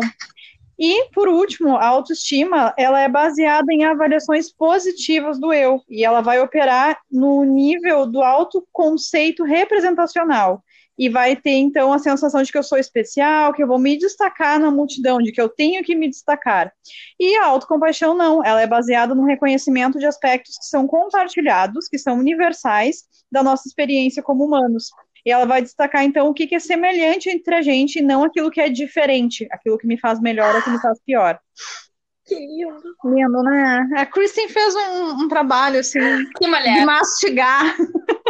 E, 0.78 1.10
por 1.14 1.28
último, 1.28 1.76
a 1.76 1.86
autoestima, 1.86 2.74
ela 2.78 3.00
é 3.00 3.10
baseada 3.10 3.72
em 3.74 3.84
avaliações 3.84 4.52
positivas 4.52 5.40
do 5.40 5.52
eu, 5.52 5.82
e 5.90 6.06
ela 6.06 6.22
vai 6.22 6.40
operar 6.40 7.00
no 7.12 7.44
nível 7.44 8.06
do 8.06 8.22
autoconceito 8.22 9.44
representacional 9.44 10.64
e 11.02 11.10
vai 11.10 11.36
ter 11.36 11.54
então 11.54 11.92
a 11.92 11.98
sensação 11.98 12.44
de 12.44 12.52
que 12.52 12.58
eu 12.60 12.62
sou 12.62 12.78
especial, 12.78 13.54
que 13.54 13.64
eu 13.64 13.68
vou 13.68 13.80
me 13.80 13.98
destacar 13.98 14.60
na 14.60 14.70
multidão, 14.70 15.18
de 15.18 15.32
que 15.32 15.42
eu 15.42 15.50
tenho 15.50 15.84
que 15.84 15.96
me 15.96 16.08
destacar. 16.08 16.72
E 17.20 17.36
a 17.38 17.46
autocompaixão 17.48 18.14
não, 18.14 18.46
ela 18.46 18.62
é 18.62 18.68
baseada 18.68 19.16
no 19.16 19.26
reconhecimento 19.26 19.98
de 19.98 20.06
aspectos 20.06 20.60
que 20.60 20.66
são 20.66 20.86
compartilhados, 20.86 21.88
que 21.88 21.98
são 21.98 22.20
universais 22.20 22.98
da 23.32 23.42
nossa 23.42 23.68
experiência 23.68 24.22
como 24.22 24.46
humanos. 24.46 24.92
E 25.26 25.32
ela 25.32 25.46
vai 25.46 25.64
destacar, 25.64 26.04
então, 26.04 26.28
o 26.28 26.36
que, 26.36 26.54
é 26.54 26.60
semelhante 26.60 27.32
entre 27.32 27.56
a 27.56 27.64
gente 27.64 27.98
e 27.98 28.04
não 28.04 28.24
aquilo 28.24 28.52
que 28.52 28.62
é 28.62 28.70
diferente, 28.70 29.48
aquilo 29.50 29.80
que 29.80 29.88
me 29.88 29.98
faz 29.98 30.22
melhor 30.22 30.56
ou 30.56 30.62
que 30.62 30.70
me 30.70 30.80
faz 30.80 31.00
pior. 31.04 31.40
Que 32.28 32.36
lindo. 32.36 32.80
Lindo, 33.06 33.42
né? 33.42 33.90
A 33.98 34.06
Kristen 34.06 34.48
fez 34.50 34.76
um, 34.76 35.24
um 35.24 35.28
trabalho, 35.28 35.80
assim, 35.80 36.00
de 36.00 36.86
mastigar 36.86 37.76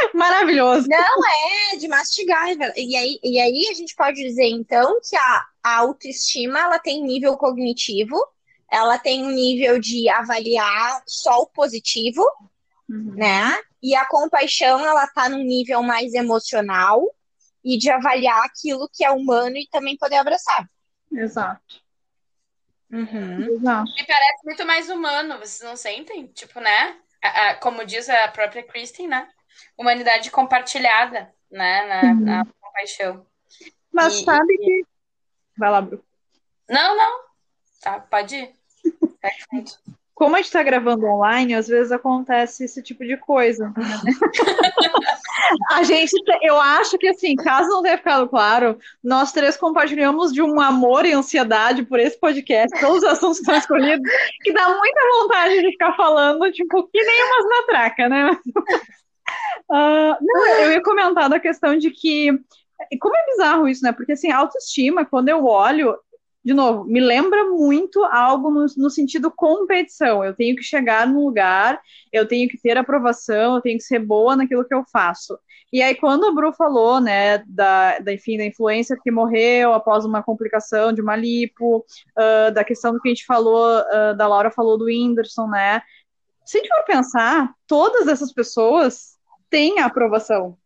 Maravilhoso. 0.14 0.88
Não 0.88 1.26
é 1.72 1.76
de 1.76 1.88
mastigar. 1.88 2.48
E 2.76 2.96
aí, 2.96 3.18
e 3.22 3.40
aí 3.40 3.68
a 3.70 3.74
gente 3.74 3.94
pode 3.94 4.22
dizer, 4.22 4.46
então, 4.48 5.00
que 5.00 5.16
a, 5.16 5.46
a 5.62 5.76
autoestima 5.78 6.60
ela 6.60 6.78
tem 6.78 7.02
nível 7.02 7.36
cognitivo, 7.36 8.16
ela 8.70 8.98
tem 8.98 9.24
um 9.24 9.30
nível 9.30 9.78
de 9.78 10.08
avaliar 10.08 11.02
só 11.06 11.40
o 11.40 11.46
positivo, 11.46 12.22
uhum. 12.88 13.14
né? 13.16 13.58
E 13.82 13.94
a 13.94 14.06
compaixão, 14.06 14.84
ela 14.84 15.06
tá 15.08 15.28
num 15.28 15.42
nível 15.42 15.82
mais 15.82 16.14
emocional 16.14 17.02
e 17.64 17.76
de 17.76 17.90
avaliar 17.90 18.44
aquilo 18.44 18.88
que 18.92 19.04
é 19.04 19.10
humano 19.10 19.56
e 19.56 19.68
também 19.70 19.96
poder 19.96 20.16
abraçar. 20.16 20.68
Exato. 21.12 21.80
Uhum. 22.90 23.56
Exato. 23.56 23.92
Me 23.92 24.06
parece 24.06 24.44
muito 24.44 24.66
mais 24.66 24.90
humano, 24.90 25.38
vocês 25.38 25.60
não 25.60 25.76
sentem? 25.76 26.26
Tipo, 26.28 26.60
né? 26.60 26.96
como 27.60 27.84
diz 27.84 28.08
a 28.08 28.28
própria 28.28 28.62
Kristen, 28.62 29.08
né? 29.08 29.28
Humanidade 29.76 30.30
compartilhada, 30.30 31.32
né, 31.50 31.86
na, 31.86 32.12
uhum. 32.12 32.20
na 32.20 32.46
compaixão. 32.60 33.26
Mas 33.92 34.14
e, 34.14 34.24
sabe 34.24 34.56
que. 34.56 34.84
Vai 35.58 35.70
lá, 35.70 35.80
Bru. 35.80 36.02
Não, 36.68 36.96
não. 36.96 37.20
Tá, 37.80 38.00
pode 38.00 38.36
ir. 38.36 38.54
Como 40.14 40.34
a 40.34 40.38
gente 40.38 40.48
está 40.48 40.62
gravando 40.62 41.06
online, 41.06 41.54
às 41.54 41.66
vezes 41.66 41.90
acontece 41.90 42.64
esse 42.64 42.82
tipo 42.82 43.04
de 43.06 43.16
coisa. 43.16 43.72
A 45.72 45.82
gente, 45.82 46.12
eu 46.42 46.60
acho 46.60 46.96
que 46.98 47.08
assim, 47.08 47.34
caso 47.34 47.68
não 47.70 47.82
tenha 47.82 47.96
ficado 47.96 48.28
claro, 48.28 48.78
nós 49.02 49.32
três 49.32 49.56
compartilhamos 49.56 50.32
de 50.32 50.42
um 50.42 50.60
amor 50.60 51.04
e 51.04 51.12
ansiedade 51.12 51.84
por 51.84 51.98
esse 51.98 52.18
podcast, 52.20 52.78
todos 52.80 52.98
os 52.98 53.04
assuntos 53.04 53.38
que 53.38 53.42
estão 53.42 53.56
escolhidos, 53.56 54.08
que 54.42 54.52
dá 54.52 54.68
muita 54.68 55.00
vontade 55.18 55.60
de 55.60 55.70
ficar 55.72 55.96
falando, 55.96 56.52
tipo, 56.52 56.86
que 56.88 57.02
nem 57.02 57.24
umas 57.24 57.46
matraca, 57.48 58.08
né? 58.08 58.30
Uh, 59.70 60.16
não, 60.20 60.46
eu 60.62 60.72
ia 60.72 60.82
comentar 60.82 61.30
da 61.30 61.38
questão 61.38 61.78
de 61.78 61.90
que 61.90 62.32
como 63.00 63.16
é 63.16 63.26
bizarro 63.26 63.68
isso, 63.68 63.84
né? 63.84 63.92
Porque 63.92 64.12
assim, 64.12 64.30
autoestima, 64.30 65.04
quando 65.04 65.28
eu 65.28 65.44
olho, 65.44 65.96
de 66.44 66.54
novo, 66.54 66.84
me 66.84 67.00
lembra 67.00 67.44
muito 67.44 68.02
algo 68.04 68.50
no, 68.50 68.66
no, 68.76 68.90
sentido 68.90 69.30
competição. 69.30 70.24
Eu 70.24 70.34
tenho 70.34 70.56
que 70.56 70.62
chegar 70.62 71.06
num 71.06 71.24
lugar, 71.24 71.80
eu 72.12 72.26
tenho 72.26 72.48
que 72.48 72.58
ter 72.58 72.78
aprovação, 72.78 73.56
eu 73.56 73.60
tenho 73.60 73.76
que 73.76 73.84
ser 73.84 73.98
boa 73.98 74.34
naquilo 74.34 74.64
que 74.64 74.74
eu 74.74 74.82
faço. 74.90 75.38
E 75.72 75.82
aí, 75.82 75.94
quando 75.94 76.26
a 76.26 76.32
Bru 76.32 76.52
falou, 76.52 77.00
né, 77.00 77.44
da, 77.46 77.98
da, 78.00 78.12
enfim, 78.12 78.36
da 78.38 78.44
influência 78.44 78.98
que 79.00 79.10
morreu 79.10 79.72
após 79.72 80.04
uma 80.04 80.22
complicação 80.22 80.92
de 80.92 81.00
uma 81.00 81.14
lipo, 81.14 81.84
uh, 82.18 82.52
da 82.52 82.64
questão 82.64 82.92
do 82.92 83.00
que 83.00 83.08
a 83.08 83.14
gente 83.14 83.26
falou, 83.26 83.78
uh, 83.78 84.16
da 84.16 84.26
Laura 84.26 84.50
falou 84.50 84.76
do 84.76 84.86
Whindersson, 84.86 85.46
né, 85.46 85.80
se 86.44 86.58
a 86.58 86.60
gente 86.60 86.74
for 86.74 86.84
pensar, 86.84 87.54
todas 87.68 88.08
essas 88.08 88.32
pessoas 88.32 89.19
têm 89.50 89.80
a 89.80 89.86
aprovação 89.86 90.56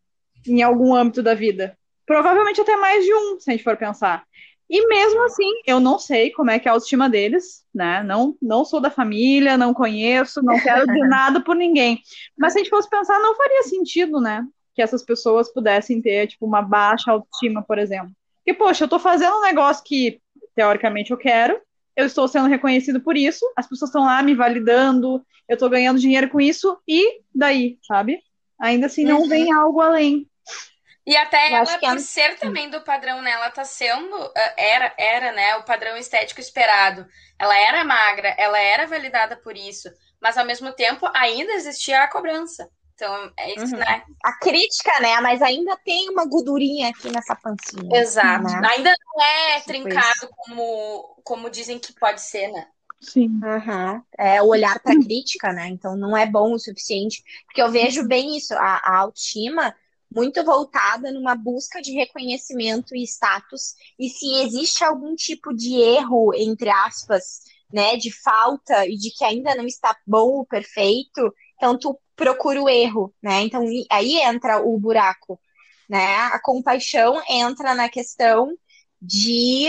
em 0.47 0.61
algum 0.61 0.95
âmbito 0.95 1.23
da 1.23 1.33
vida. 1.33 1.77
Provavelmente 2.05 2.61
até 2.61 2.75
mais 2.77 3.03
de 3.03 3.13
um, 3.13 3.39
se 3.39 3.49
a 3.49 3.53
gente 3.53 3.63
for 3.63 3.75
pensar. 3.75 4.23
E 4.69 4.87
mesmo 4.87 5.23
assim, 5.23 5.49
eu 5.65 5.79
não 5.79 5.99
sei 5.99 6.31
como 6.31 6.49
é 6.49 6.57
que 6.57 6.67
é 6.67 6.71
a 6.71 6.73
autoestima 6.73 7.09
deles, 7.09 7.63
né? 7.73 8.01
Não, 8.03 8.35
não 8.41 8.65
sou 8.65 8.79
da 8.79 8.89
família, 8.89 9.57
não 9.57 9.73
conheço, 9.73 10.41
não 10.41 10.59
quero 10.59 10.87
dizer 10.87 11.05
nada 11.07 11.39
por 11.39 11.55
ninguém. 11.55 12.01
Mas 12.37 12.53
se 12.53 12.59
a 12.59 12.63
gente 12.63 12.71
fosse 12.71 12.89
pensar, 12.89 13.19
não 13.19 13.35
faria 13.35 13.63
sentido, 13.63 14.19
né? 14.19 14.43
Que 14.73 14.81
essas 14.81 15.03
pessoas 15.03 15.53
pudessem 15.53 16.01
ter, 16.01 16.27
tipo, 16.27 16.45
uma 16.45 16.61
baixa 16.61 17.11
autoestima, 17.11 17.61
por 17.61 17.77
exemplo. 17.77 18.11
Porque, 18.43 18.57
poxa, 18.57 18.83
eu 18.83 18.87
tô 18.87 18.97
fazendo 18.97 19.37
um 19.37 19.41
negócio 19.41 19.83
que, 19.83 20.19
teoricamente, 20.55 21.11
eu 21.11 21.17
quero, 21.17 21.59
eu 21.95 22.05
estou 22.05 22.27
sendo 22.27 22.47
reconhecido 22.47 22.99
por 22.99 23.15
isso, 23.15 23.45
as 23.55 23.67
pessoas 23.67 23.89
estão 23.89 24.03
lá 24.05 24.21
me 24.21 24.35
validando, 24.35 25.23
eu 25.47 25.53
estou 25.53 25.69
ganhando 25.69 25.99
dinheiro 25.99 26.29
com 26.29 26.41
isso, 26.41 26.77
e 26.87 27.21
daí, 27.33 27.77
sabe? 27.87 28.19
Ainda 28.59 28.87
assim, 28.87 29.03
não 29.03 29.21
uhum. 29.21 29.29
vem 29.29 29.51
algo 29.51 29.81
além. 29.81 30.29
E 31.05 31.15
até 31.15 31.51
eu 31.51 31.57
ela, 31.57 31.77
por 31.77 31.97
é... 31.97 31.99
ser 31.99 32.35
também 32.37 32.69
do 32.69 32.81
padrão, 32.81 33.21
né? 33.21 33.31
Ela 33.31 33.51
tá 33.51 33.63
sendo. 33.63 34.31
Eh, 34.35 34.73
era, 34.73 34.93
era, 34.97 35.31
né? 35.33 35.55
O 35.57 35.63
padrão 35.63 35.95
estético 35.95 36.41
esperado. 36.41 37.05
Ela 37.37 37.55
era 37.57 37.83
magra, 37.83 38.29
ela 38.37 38.57
era 38.57 38.87
validada 38.87 39.35
por 39.37 39.55
isso. 39.55 39.87
Mas 40.19 40.37
ao 40.37 40.45
mesmo 40.45 40.71
tempo 40.71 41.07
ainda 41.13 41.53
existia 41.53 42.01
a 42.01 42.07
cobrança. 42.07 42.67
Então, 42.95 43.31
é 43.37 43.53
isso, 43.53 43.73
uhum. 43.73 43.79
né? 43.79 44.03
A 44.23 44.39
crítica, 44.39 44.99
né? 45.01 45.19
Mas 45.19 45.41
ainda 45.41 45.77
tem 45.83 46.09
uma 46.09 46.25
gordurinha 46.25 46.89
aqui 46.89 47.11
nessa 47.11 47.35
pancinha. 47.35 47.99
Exato. 47.99 48.45
Né? 48.45 48.69
Ainda 48.69 48.93
não 49.05 49.23
é 49.23 49.55
tipo 49.55 49.67
trincado 49.67 50.29
como, 50.37 51.21
como 51.23 51.49
dizem 51.49 51.77
que 51.77 51.93
pode 51.93 52.21
ser, 52.21 52.47
né? 52.47 52.67
Sim. 53.07 53.39
Uhum. 53.43 54.01
É 54.17 54.41
o 54.41 54.47
olhar 54.47 54.79
para 54.81 54.95
crítica, 54.95 55.51
né? 55.53 55.67
Então 55.69 55.95
não 55.95 56.15
é 56.15 56.25
bom 56.25 56.53
o 56.53 56.59
suficiente. 56.59 57.23
Porque 57.45 57.61
eu 57.61 57.71
vejo 57.71 58.07
bem 58.07 58.37
isso, 58.37 58.53
a, 58.53 58.81
a 58.83 58.97
autoestima 58.97 59.75
muito 60.13 60.43
voltada 60.43 61.11
numa 61.11 61.35
busca 61.35 61.81
de 61.81 61.91
reconhecimento 61.91 62.95
e 62.95 63.03
status, 63.03 63.73
e 63.99 64.07
se 64.09 64.33
existe 64.43 64.83
algum 64.83 65.13
tipo 65.15 65.53
de 65.53 65.75
erro, 65.75 66.33
entre 66.33 66.69
aspas, 66.69 67.41
né, 67.71 67.97
de 67.97 68.11
falta 68.11 68.87
e 68.87 68.95
de 68.95 69.11
que 69.11 69.25
ainda 69.25 69.53
não 69.55 69.65
está 69.65 69.95
bom 70.07 70.39
o 70.39 70.45
perfeito, 70.45 71.33
então 71.57 71.77
tu 71.77 71.99
procura 72.15 72.61
o 72.61 72.69
erro, 72.69 73.13
né? 73.21 73.41
Então 73.41 73.65
aí 73.91 74.17
entra 74.21 74.61
o 74.61 74.79
buraco, 74.79 75.39
né? 75.89 76.15
A 76.27 76.39
compaixão 76.41 77.21
entra 77.29 77.75
na 77.75 77.89
questão 77.89 78.53
de 79.01 79.67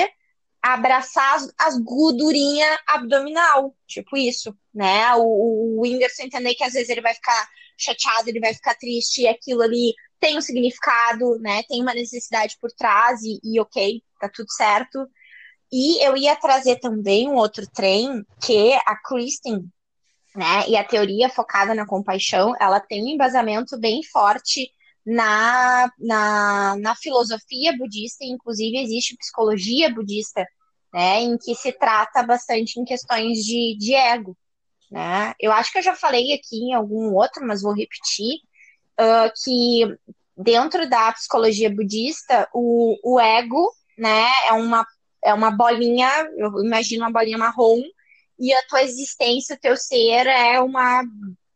abraçar 0.74 1.36
as, 1.36 1.52
as 1.58 1.78
gordurinhas 1.78 2.78
abdominal, 2.86 3.76
tipo 3.86 4.16
isso, 4.16 4.56
né? 4.74 5.14
O, 5.14 5.76
o 5.76 5.80
Whindersson 5.82 6.24
entender 6.24 6.54
que 6.54 6.64
às 6.64 6.72
vezes 6.72 6.88
ele 6.88 7.00
vai 7.00 7.14
ficar 7.14 7.48
chateado, 7.78 8.28
ele 8.28 8.40
vai 8.40 8.52
ficar 8.52 8.74
triste, 8.74 9.22
e 9.22 9.28
aquilo 9.28 9.62
ali 9.62 9.94
tem 10.18 10.36
um 10.36 10.40
significado, 10.40 11.38
né? 11.38 11.62
Tem 11.68 11.80
uma 11.80 11.94
necessidade 11.94 12.56
por 12.60 12.70
trás 12.72 13.22
e, 13.22 13.38
e 13.44 13.60
ok, 13.60 14.02
tá 14.20 14.28
tudo 14.28 14.50
certo. 14.50 15.06
E 15.72 16.04
eu 16.04 16.16
ia 16.16 16.34
trazer 16.36 16.76
também 16.80 17.28
um 17.28 17.34
outro 17.34 17.66
trem 17.70 18.24
que 18.44 18.72
a 18.74 18.96
Kristen, 18.96 19.64
né? 20.34 20.68
E 20.68 20.76
a 20.76 20.84
teoria 20.84 21.28
focada 21.28 21.74
na 21.74 21.86
compaixão, 21.86 22.54
ela 22.60 22.80
tem 22.80 23.04
um 23.04 23.08
embasamento 23.08 23.78
bem 23.78 24.02
forte 24.02 24.70
na, 25.04 25.88
na, 25.98 26.76
na 26.80 26.96
filosofia 26.96 27.76
budista, 27.76 28.24
inclusive 28.24 28.78
existe 28.78 29.16
psicologia 29.16 29.92
budista, 29.94 30.44
né? 30.96 31.20
Em 31.20 31.36
que 31.36 31.54
se 31.54 31.72
trata 31.72 32.22
bastante 32.22 32.80
em 32.80 32.84
questões 32.84 33.44
de, 33.44 33.76
de 33.78 33.94
ego. 33.94 34.34
Né? 34.90 35.34
Eu 35.38 35.52
acho 35.52 35.70
que 35.70 35.76
eu 35.76 35.82
já 35.82 35.94
falei 35.94 36.32
aqui 36.32 36.56
em 36.56 36.72
algum 36.72 37.12
outro, 37.14 37.46
mas 37.46 37.60
vou 37.60 37.74
repetir 37.74 38.36
uh, 38.98 39.30
que 39.44 39.94
dentro 40.34 40.88
da 40.88 41.12
psicologia 41.12 41.68
budista, 41.68 42.48
o, 42.50 42.96
o 43.04 43.20
ego, 43.20 43.70
né, 43.98 44.26
é 44.46 44.52
uma, 44.54 44.86
é 45.22 45.34
uma 45.34 45.50
bolinha, 45.50 46.08
eu 46.38 46.64
imagino 46.64 47.04
uma 47.04 47.12
bolinha 47.12 47.36
marrom, 47.36 47.82
e 48.38 48.54
a 48.54 48.62
tua 48.66 48.82
existência, 48.82 49.54
o 49.54 49.60
teu 49.60 49.76
ser 49.76 50.26
é 50.26 50.58
uma, 50.60 51.02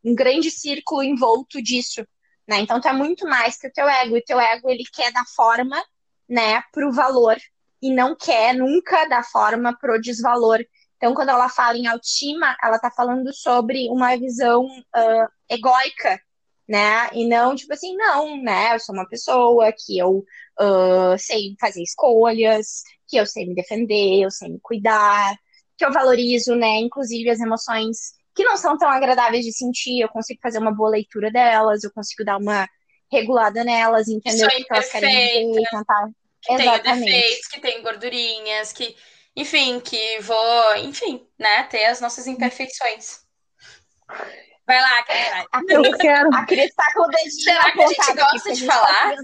um 0.05 0.15
grande 0.15 0.51
círculo 0.51 1.03
envolto 1.03 1.63
disso, 1.63 2.07
né? 2.47 2.61
Então 2.61 2.81
tu 2.81 2.89
é 2.89 2.93
muito 2.93 3.27
mais 3.27 3.57
que 3.57 3.69
o 3.69 3.73
teu 3.73 3.89
ego, 3.89 4.17
e 4.17 4.21
o 4.21 4.25
teu 4.25 4.39
ego 4.39 4.69
ele 4.69 4.85
quer 4.93 5.13
dar 5.13 5.25
forma, 5.35 5.83
né, 6.29 6.63
pro 6.73 6.93
valor 6.93 7.39
e 7.83 7.93
não 7.93 8.17
quer 8.17 8.55
nunca 8.55 9.07
dar 9.07 9.25
forma 9.25 9.77
pro 9.79 10.01
desvalor. 10.01 10.59
Então, 10.97 11.15
quando 11.15 11.31
ela 11.31 11.49
fala 11.49 11.79
em 11.79 11.87
autoestima, 11.87 12.57
ela 12.63 12.77
está 12.77 12.91
falando 12.91 13.33
sobre 13.33 13.89
uma 13.89 14.17
visão 14.17 14.65
uh, 14.65 15.29
egóica 15.49 16.21
né? 16.71 17.09
E 17.13 17.27
não, 17.27 17.57
tipo 17.57 17.73
assim, 17.73 17.97
não, 17.97 18.41
né? 18.41 18.77
Eu 18.77 18.79
sou 18.79 18.95
uma 18.95 19.09
pessoa 19.09 19.73
que 19.77 19.99
eu 19.99 20.25
uh, 20.61 21.19
sei 21.19 21.57
fazer 21.61 21.83
escolhas, 21.83 22.85
que 23.09 23.17
eu 23.17 23.27
sei 23.27 23.45
me 23.45 23.57
defender, 23.57 24.23
eu 24.23 24.31
sei 24.31 24.51
me 24.51 24.61
cuidar, 24.63 25.37
que 25.77 25.85
eu 25.85 25.93
valorizo, 25.93 26.55
né? 26.55 26.79
Inclusive 26.79 27.29
as 27.29 27.41
emoções 27.41 28.13
que 28.37 28.45
não 28.45 28.57
são 28.57 28.79
tão 28.79 28.89
agradáveis 28.89 29.45
de 29.45 29.53
sentir, 29.53 30.01
eu 30.01 30.09
consigo 30.09 30.39
fazer 30.41 30.59
uma 30.59 30.71
boa 30.71 30.91
leitura 30.91 31.29
delas, 31.33 31.83
eu 31.83 31.91
consigo 31.93 32.25
dar 32.25 32.37
uma 32.37 32.69
regulada 33.11 33.65
nelas, 33.65 34.07
entender 34.07 34.47
o 34.47 34.49
que, 34.49 34.63
que 34.63 34.73
elas 34.73 34.93
querem 34.93 35.51
dizer, 35.51 35.69
tentar. 35.73 36.09
Que 36.43 36.53
Exatamente. 36.55 36.83
tem 36.83 37.21
defeitos, 37.21 37.47
que 37.49 37.61
tem 37.61 37.83
gordurinhas, 37.83 38.73
que, 38.73 38.97
enfim, 39.37 39.81
que 39.81 40.21
vou, 40.21 40.77
enfim, 40.77 41.27
né, 41.39 41.65
ter 41.65 41.85
as 41.85 42.01
nossas 42.01 42.27
imperfeições. 42.27 43.21
Vai 44.71 44.81
lá, 44.81 45.03
Cris. 45.03 45.69
Eu 45.69 45.99
quero. 45.99 46.33
A 46.33 46.47
Cris 46.47 46.73
tá 46.77 46.85
com 46.95 47.01
o 47.01 47.09
dedinho 47.09 47.43
Será 47.43 47.73
que 47.73 47.83
a 47.83 47.87
gente 47.89 48.13
gosta 48.15 48.53
de 48.53 48.67
falar? 48.67 49.15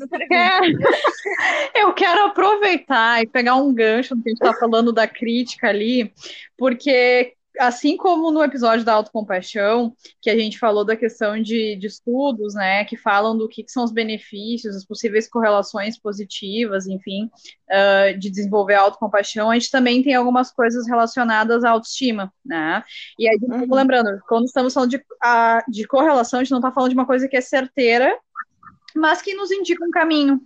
Eu 1.72 1.94
quero 1.94 2.24
aproveitar 2.24 3.22
e 3.22 3.28
pegar 3.28 3.54
um 3.54 3.72
gancho 3.72 4.16
no 4.16 4.22
que 4.24 4.30
a 4.30 4.32
gente 4.32 4.40
tá 4.40 4.54
falando 4.54 4.92
da 4.92 5.06
crítica 5.06 5.68
ali, 5.68 6.12
porque 6.58 7.35
assim 7.58 7.96
como 7.96 8.30
no 8.30 8.42
episódio 8.42 8.84
da 8.84 8.94
autocompaixão, 8.94 9.94
que 10.20 10.30
a 10.30 10.36
gente 10.36 10.58
falou 10.58 10.84
da 10.84 10.96
questão 10.96 11.40
de, 11.40 11.76
de 11.76 11.86
estudos, 11.86 12.54
né, 12.54 12.84
que 12.84 12.96
falam 12.96 13.36
do 13.36 13.48
que, 13.48 13.62
que, 13.62 13.70
são 13.70 13.84
os 13.84 13.92
benefícios, 13.92 14.76
as 14.76 14.84
possíveis 14.84 15.28
correlações 15.28 15.98
positivas, 15.98 16.86
enfim, 16.86 17.30
uh, 17.70 18.18
de 18.18 18.30
desenvolver 18.30 18.74
a 18.74 18.82
autocompaixão, 18.82 19.50
a 19.50 19.54
gente 19.54 19.70
também 19.70 20.02
tem 20.02 20.14
algumas 20.14 20.52
coisas 20.52 20.86
relacionadas 20.86 21.64
à 21.64 21.70
autoestima, 21.70 22.32
né? 22.44 22.82
E 23.18 23.28
aí, 23.28 23.38
uhum. 23.42 23.74
lembrando, 23.74 24.20
quando 24.28 24.44
estamos 24.44 24.72
falando 24.72 24.90
de, 24.90 25.02
a, 25.22 25.64
de 25.68 25.86
correlação, 25.86 26.40
a 26.40 26.42
gente 26.42 26.52
não 26.52 26.58
está 26.58 26.72
falando 26.72 26.90
de 26.90 26.96
uma 26.96 27.06
coisa 27.06 27.28
que 27.28 27.36
é 27.36 27.40
certeira, 27.40 28.16
mas 28.96 29.22
que 29.22 29.34
nos 29.34 29.50
indica 29.50 29.84
um 29.84 29.90
caminho. 29.90 30.40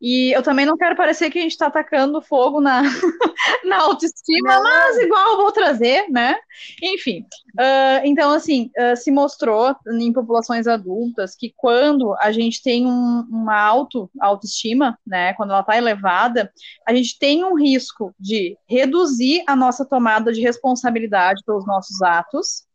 E 0.00 0.34
eu 0.34 0.42
também 0.42 0.64
não 0.64 0.78
quero 0.78 0.96
parecer 0.96 1.30
que 1.30 1.38
a 1.38 1.42
gente 1.42 1.52
está 1.52 1.66
atacando 1.66 2.22
fogo 2.22 2.58
na, 2.58 2.80
na 3.64 3.82
autoestima, 3.82 4.54
não. 4.54 4.62
mas 4.62 4.96
igual 4.96 5.32
eu 5.32 5.36
vou 5.36 5.52
trazer, 5.52 6.08
né? 6.08 6.36
Enfim. 6.82 7.20
Uh, 7.54 8.00
então, 8.04 8.30
assim, 8.30 8.70
uh, 8.78 8.96
se 8.96 9.10
mostrou 9.10 9.76
em 9.92 10.10
populações 10.10 10.66
adultas 10.66 11.36
que 11.36 11.52
quando 11.54 12.16
a 12.18 12.32
gente 12.32 12.62
tem 12.62 12.86
um, 12.86 13.26
uma 13.28 13.60
auto, 13.60 14.10
autoestima, 14.18 14.98
né? 15.06 15.34
Quando 15.34 15.50
ela 15.50 15.60
está 15.60 15.76
elevada, 15.76 16.50
a 16.88 16.94
gente 16.94 17.18
tem 17.18 17.44
um 17.44 17.54
risco 17.54 18.14
de 18.18 18.56
reduzir 18.66 19.42
a 19.46 19.54
nossa 19.54 19.84
tomada 19.84 20.32
de 20.32 20.40
responsabilidade 20.40 21.42
pelos 21.44 21.66
nossos 21.66 22.00
atos 22.00 22.69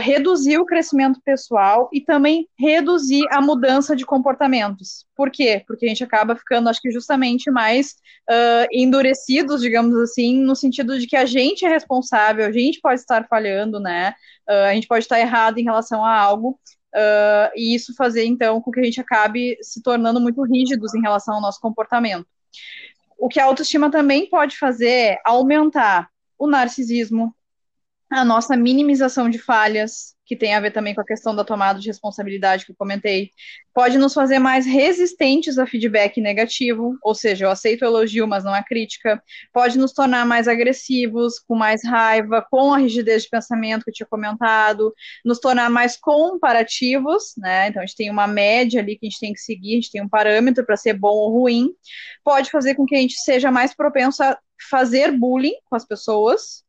reduzir 0.00 0.58
o 0.58 0.64
crescimento 0.64 1.20
pessoal 1.22 1.90
e 1.92 2.00
também 2.00 2.48
reduzir 2.58 3.26
a 3.30 3.40
mudança 3.40 3.94
de 3.94 4.06
comportamentos. 4.06 5.04
Por 5.14 5.30
quê? 5.30 5.62
Porque 5.66 5.84
a 5.84 5.88
gente 5.88 6.04
acaba 6.04 6.34
ficando, 6.36 6.68
acho 6.68 6.80
que 6.80 6.90
justamente 6.90 7.50
mais 7.50 7.96
uh, 8.30 8.66
endurecidos, 8.72 9.60
digamos 9.60 9.94
assim, 9.96 10.40
no 10.40 10.56
sentido 10.56 10.98
de 10.98 11.06
que 11.06 11.16
a 11.16 11.26
gente 11.26 11.64
é 11.64 11.68
responsável, 11.68 12.46
a 12.46 12.52
gente 12.52 12.80
pode 12.80 13.00
estar 13.00 13.26
falhando, 13.28 13.78
né? 13.78 14.14
Uh, 14.48 14.70
a 14.70 14.74
gente 14.74 14.86
pode 14.86 15.04
estar 15.04 15.18
errado 15.20 15.58
em 15.58 15.64
relação 15.64 16.04
a 16.04 16.14
algo, 16.16 16.58
e 17.54 17.74
isso 17.74 17.94
fazer 17.94 18.24
então 18.24 18.58
com 18.62 18.70
que 18.70 18.80
a 18.80 18.84
gente 18.84 18.98
acabe 18.98 19.58
se 19.60 19.82
tornando 19.82 20.18
muito 20.18 20.42
rígidos 20.42 20.94
em 20.94 21.02
relação 21.02 21.34
ao 21.34 21.42
nosso 21.42 21.60
comportamento. 21.60 22.26
O 23.18 23.28
que 23.28 23.38
a 23.38 23.44
autoestima 23.44 23.90
também 23.90 24.28
pode 24.30 24.56
fazer 24.56 24.88
é 24.88 25.18
aumentar 25.22 26.08
o 26.38 26.46
narcisismo, 26.46 27.34
a 28.10 28.24
nossa 28.24 28.56
minimização 28.56 29.28
de 29.28 29.38
falhas, 29.38 30.14
que 30.24 30.36
tem 30.36 30.54
a 30.54 30.60
ver 30.60 30.72
também 30.72 30.94
com 30.94 31.00
a 31.00 31.06
questão 31.06 31.34
da 31.34 31.44
tomada 31.44 31.78
de 31.78 31.86
responsabilidade 31.86 32.66
que 32.66 32.72
eu 32.72 32.76
comentei, 32.76 33.30
pode 33.72 33.96
nos 33.96 34.12
fazer 34.12 34.38
mais 34.40 34.66
resistentes 34.66 35.56
a 35.58 35.66
feedback 35.66 36.20
negativo, 36.20 36.98
ou 37.02 37.14
seja, 37.14 37.44
eu 37.44 37.50
aceito 37.50 37.82
o 37.82 37.84
elogio, 37.84 38.26
mas 38.26 38.42
não 38.42 38.52
a 38.52 38.62
crítica, 38.62 39.22
pode 39.52 39.78
nos 39.78 39.92
tornar 39.92 40.26
mais 40.26 40.48
agressivos, 40.48 41.38
com 41.38 41.54
mais 41.54 41.84
raiva, 41.84 42.44
com 42.50 42.74
a 42.74 42.78
rigidez 42.78 43.22
de 43.24 43.28
pensamento 43.28 43.84
que 43.84 43.90
eu 43.90 43.94
tinha 43.94 44.06
comentado, 44.06 44.92
nos 45.24 45.38
tornar 45.38 45.70
mais 45.70 45.96
comparativos, 45.96 47.34
né? 47.36 47.68
Então 47.68 47.82
a 47.82 47.86
gente 47.86 47.96
tem 47.96 48.10
uma 48.10 48.26
média 48.26 48.80
ali 48.80 48.96
que 48.96 49.06
a 49.06 49.08
gente 49.08 49.20
tem 49.20 49.32
que 49.32 49.40
seguir, 49.40 49.72
a 49.72 49.76
gente 49.76 49.92
tem 49.92 50.02
um 50.02 50.08
parâmetro 50.08 50.64
para 50.66 50.76
ser 50.76 50.94
bom 50.94 51.14
ou 51.14 51.30
ruim, 51.40 51.70
pode 52.24 52.50
fazer 52.50 52.74
com 52.74 52.84
que 52.84 52.96
a 52.96 53.00
gente 53.00 53.18
seja 53.20 53.50
mais 53.50 53.74
propenso 53.74 54.22
a 54.24 54.36
fazer 54.70 55.12
bullying 55.12 55.54
com 55.68 55.76
as 55.76 55.84
pessoas, 55.84 56.65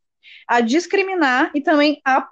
a 0.48 0.62
discriminar 0.62 1.52
e 1.54 1.62
também 1.62 2.02
a 2.06 2.20
uh, 2.20 2.26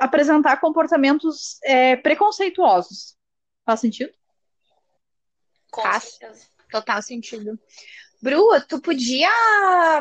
apresentar 0.00 0.58
comportamentos 0.58 1.58
é, 1.62 1.96
preconceituosos. 1.96 3.16
Faz 3.64 3.80
sentido? 3.80 4.12
Faz 5.74 6.18
total 6.70 7.02
sentido. 7.02 7.58
Bru, 8.20 8.48
tu 8.66 8.80
podia 8.80 9.30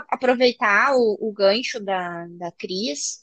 aproveitar 0.09 0.95
o, 0.95 1.17
o 1.19 1.31
gancho 1.31 1.79
da, 1.79 2.25
da 2.29 2.51
Cris 2.51 3.21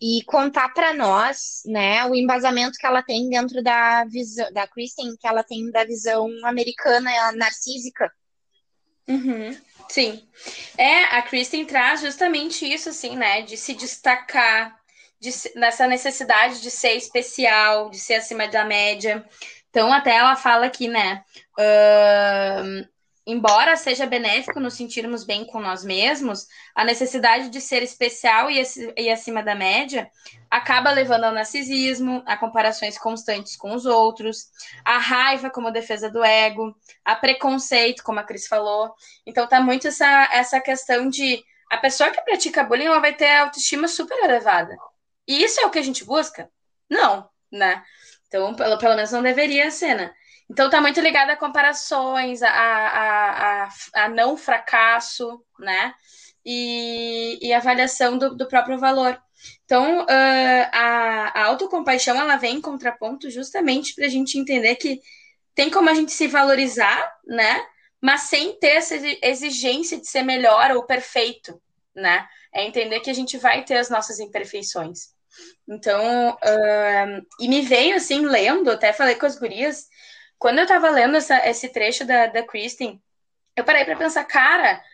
e 0.00 0.22
contar 0.24 0.68
para 0.74 0.92
nós, 0.92 1.62
né, 1.64 2.04
o 2.04 2.14
embasamento 2.14 2.76
que 2.78 2.86
ela 2.86 3.02
tem 3.02 3.28
dentro 3.30 3.62
da 3.62 4.04
visão 4.04 4.52
da 4.52 4.66
Kristen, 4.66 5.16
que 5.16 5.26
ela 5.26 5.42
tem 5.42 5.70
da 5.70 5.84
visão 5.84 6.28
americana 6.44 7.10
narcísica. 7.32 8.12
Uhum. 9.08 9.56
Sim. 9.88 10.26
É, 10.78 11.04
a 11.16 11.22
Kristen 11.22 11.64
traz 11.64 12.00
justamente 12.00 12.64
isso, 12.66 12.88
assim, 12.88 13.16
né? 13.16 13.42
De 13.42 13.56
se 13.56 13.74
destacar, 13.74 14.74
de, 15.20 15.30
nessa 15.56 15.86
necessidade 15.86 16.60
de 16.60 16.70
ser 16.70 16.94
especial, 16.94 17.90
de 17.90 17.98
ser 17.98 18.14
acima 18.14 18.48
da 18.48 18.64
média. 18.64 19.24
Então, 19.70 19.92
até 19.92 20.16
ela 20.16 20.36
fala 20.36 20.66
aqui, 20.66 20.88
né? 20.88 21.22
Uh, 21.58 22.86
embora 23.26 23.76
seja 23.76 24.06
benéfico 24.06 24.60
nos 24.60 24.74
sentirmos 24.74 25.24
bem 25.24 25.46
com 25.46 25.60
nós 25.60 25.84
mesmos, 25.84 26.46
a 26.74 26.84
necessidade 26.84 27.48
de 27.48 27.60
ser 27.60 27.82
especial 27.82 28.50
e, 28.50 29.10
acima 29.10 29.42
da 29.42 29.54
média 29.54 30.10
acaba 30.50 30.90
levando 30.90 31.24
ao 31.24 31.32
narcisismo, 31.32 32.22
a 32.26 32.36
comparações 32.36 32.96
constantes 32.96 33.56
com 33.56 33.74
os 33.74 33.86
outros, 33.86 34.50
a 34.84 34.98
raiva 34.98 35.50
como 35.50 35.70
defesa 35.70 36.08
do 36.08 36.22
ego, 36.22 36.76
a 37.04 37.16
preconceito, 37.16 38.04
como 38.04 38.20
a 38.20 38.24
Cris 38.24 38.46
falou. 38.46 38.94
Então 39.26 39.48
tá 39.48 39.60
muito 39.60 39.88
essa, 39.88 40.28
essa 40.32 40.60
questão 40.60 41.08
de 41.08 41.42
a 41.70 41.78
pessoa 41.78 42.10
que 42.10 42.22
pratica 42.22 42.62
bullying 42.62 42.84
ela 42.84 43.00
vai 43.00 43.14
ter 43.14 43.26
a 43.26 43.42
autoestima 43.42 43.88
super 43.88 44.16
elevada. 44.22 44.76
E 45.26 45.42
isso 45.42 45.60
é 45.60 45.66
o 45.66 45.70
que 45.70 45.78
a 45.78 45.82
gente 45.82 46.04
busca? 46.04 46.48
Não, 46.88 47.28
né? 47.50 47.82
Então, 48.28 48.54
pelo, 48.54 48.78
pelo 48.78 48.94
menos 48.94 49.10
não 49.10 49.22
deveria 49.22 49.70
ser, 49.70 49.94
né? 49.94 50.14
Então 50.50 50.68
tá 50.68 50.80
muito 50.80 51.00
ligado 51.00 51.30
a 51.30 51.36
comparações, 51.36 52.42
a, 52.42 52.50
a, 52.50 53.64
a, 53.64 53.68
a 54.04 54.08
não 54.08 54.36
fracasso, 54.36 55.42
né? 55.58 55.94
E, 56.44 57.38
e 57.40 57.52
avaliação 57.52 58.18
do, 58.18 58.36
do 58.36 58.46
próprio 58.46 58.78
valor. 58.78 59.18
Então, 59.64 60.02
uh, 60.02 60.68
a, 60.72 61.40
a 61.40 61.44
autocompaixão 61.46 62.20
ela 62.20 62.36
vem 62.36 62.56
em 62.56 62.60
contraponto 62.60 63.30
justamente 63.30 63.94
para 63.94 64.06
a 64.06 64.08
gente 64.08 64.38
entender 64.38 64.76
que 64.76 65.00
tem 65.54 65.70
como 65.70 65.88
a 65.88 65.94
gente 65.94 66.12
se 66.12 66.26
valorizar, 66.26 67.10
né? 67.26 67.64
Mas 68.00 68.22
sem 68.22 68.58
ter 68.58 68.76
essa 68.76 68.94
exigência 69.22 69.98
de 69.98 70.06
ser 70.06 70.22
melhor 70.22 70.72
ou 70.72 70.84
perfeito, 70.84 71.60
né? 71.94 72.26
É 72.52 72.64
entender 72.64 73.00
que 73.00 73.10
a 73.10 73.14
gente 73.14 73.38
vai 73.38 73.64
ter 73.64 73.76
as 73.76 73.88
nossas 73.88 74.20
imperfeições. 74.20 75.14
Então, 75.66 76.32
uh, 76.32 77.26
e 77.40 77.48
me 77.48 77.62
veio 77.62 77.96
assim, 77.96 78.26
lendo, 78.26 78.70
até 78.70 78.92
falei 78.92 79.14
com 79.14 79.26
as 79.26 79.38
gurias, 79.38 79.86
quando 80.44 80.58
eu 80.58 80.66
tava 80.66 80.90
lendo 80.90 81.16
essa, 81.16 81.48
esse 81.48 81.70
trecho 81.70 82.04
da, 82.04 82.26
da 82.26 82.42
Kristen, 82.42 83.02
eu 83.56 83.64
parei 83.64 83.82
para 83.82 83.96
pensar, 83.96 84.22
cara, 84.24 84.84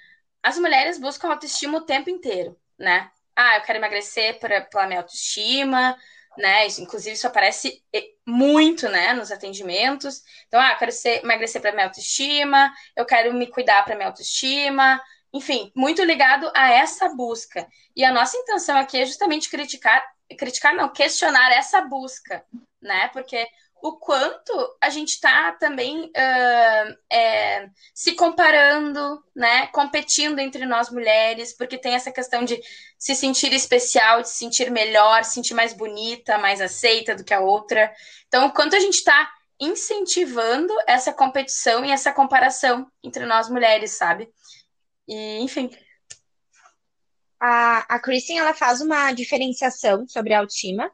as 0.40 0.56
mulheres 0.56 0.96
buscam 0.96 1.28
autoestima 1.28 1.78
o 1.78 1.84
tempo 1.84 2.08
inteiro, 2.08 2.56
né? 2.78 3.10
Ah, 3.34 3.56
eu 3.56 3.62
quero 3.62 3.80
emagrecer 3.80 4.38
pra, 4.38 4.60
pela 4.60 4.86
minha 4.86 5.00
autoestima, 5.00 5.98
né? 6.38 6.68
Inclusive, 6.78 7.16
isso 7.16 7.26
aparece 7.26 7.82
muito, 8.24 8.88
né, 8.88 9.12
nos 9.12 9.32
atendimentos. 9.32 10.22
Então, 10.46 10.60
ah, 10.60 10.70
eu 10.70 10.76
quero 10.76 10.92
ser, 10.92 11.24
emagrecer 11.24 11.60
para 11.60 11.72
minha 11.72 11.86
autoestima, 11.86 12.72
eu 12.94 13.04
quero 13.04 13.34
me 13.34 13.48
cuidar 13.48 13.84
para 13.84 13.96
minha 13.96 14.06
autoestima. 14.06 15.02
Enfim, 15.34 15.72
muito 15.74 16.00
ligado 16.04 16.48
a 16.54 16.70
essa 16.70 17.08
busca. 17.08 17.66
E 17.96 18.04
a 18.04 18.12
nossa 18.12 18.36
intenção 18.36 18.78
aqui 18.78 18.98
é 18.98 19.04
justamente 19.04 19.50
criticar, 19.50 20.00
criticar 20.38 20.72
não, 20.76 20.92
questionar 20.92 21.50
essa 21.50 21.80
busca, 21.80 22.44
né? 22.80 23.08
Porque 23.08 23.48
o 23.82 23.96
quanto 23.96 24.52
a 24.80 24.90
gente 24.90 25.10
está 25.10 25.52
também 25.52 26.04
uh, 26.06 26.98
é, 27.10 27.68
se 27.94 28.12
comparando, 28.12 29.22
né, 29.34 29.66
competindo 29.68 30.38
entre 30.38 30.66
nós 30.66 30.90
mulheres, 30.90 31.56
porque 31.56 31.78
tem 31.78 31.94
essa 31.94 32.12
questão 32.12 32.44
de 32.44 32.60
se 32.98 33.14
sentir 33.14 33.52
especial, 33.52 34.22
de 34.22 34.28
se 34.28 34.36
sentir 34.36 34.70
melhor, 34.70 35.24
se 35.24 35.34
sentir 35.34 35.54
mais 35.54 35.72
bonita, 35.72 36.38
mais 36.38 36.60
aceita 36.60 37.14
do 37.14 37.24
que 37.24 37.34
a 37.34 37.40
outra. 37.40 37.92
Então, 38.28 38.46
o 38.46 38.52
quanto 38.52 38.76
a 38.76 38.80
gente 38.80 38.96
está 38.96 39.30
incentivando 39.58 40.72
essa 40.86 41.12
competição 41.12 41.84
e 41.84 41.90
essa 41.90 42.12
comparação 42.12 42.90
entre 43.02 43.26
nós 43.26 43.48
mulheres, 43.50 43.92
sabe? 43.92 44.30
E, 45.08 45.38
enfim. 45.40 45.70
A, 47.38 47.94
a 47.94 47.98
Kristen, 47.98 48.38
ela 48.38 48.52
faz 48.52 48.80
uma 48.80 49.12
diferenciação 49.12 50.06
sobre 50.06 50.34
a 50.34 50.40
autoestima, 50.40 50.90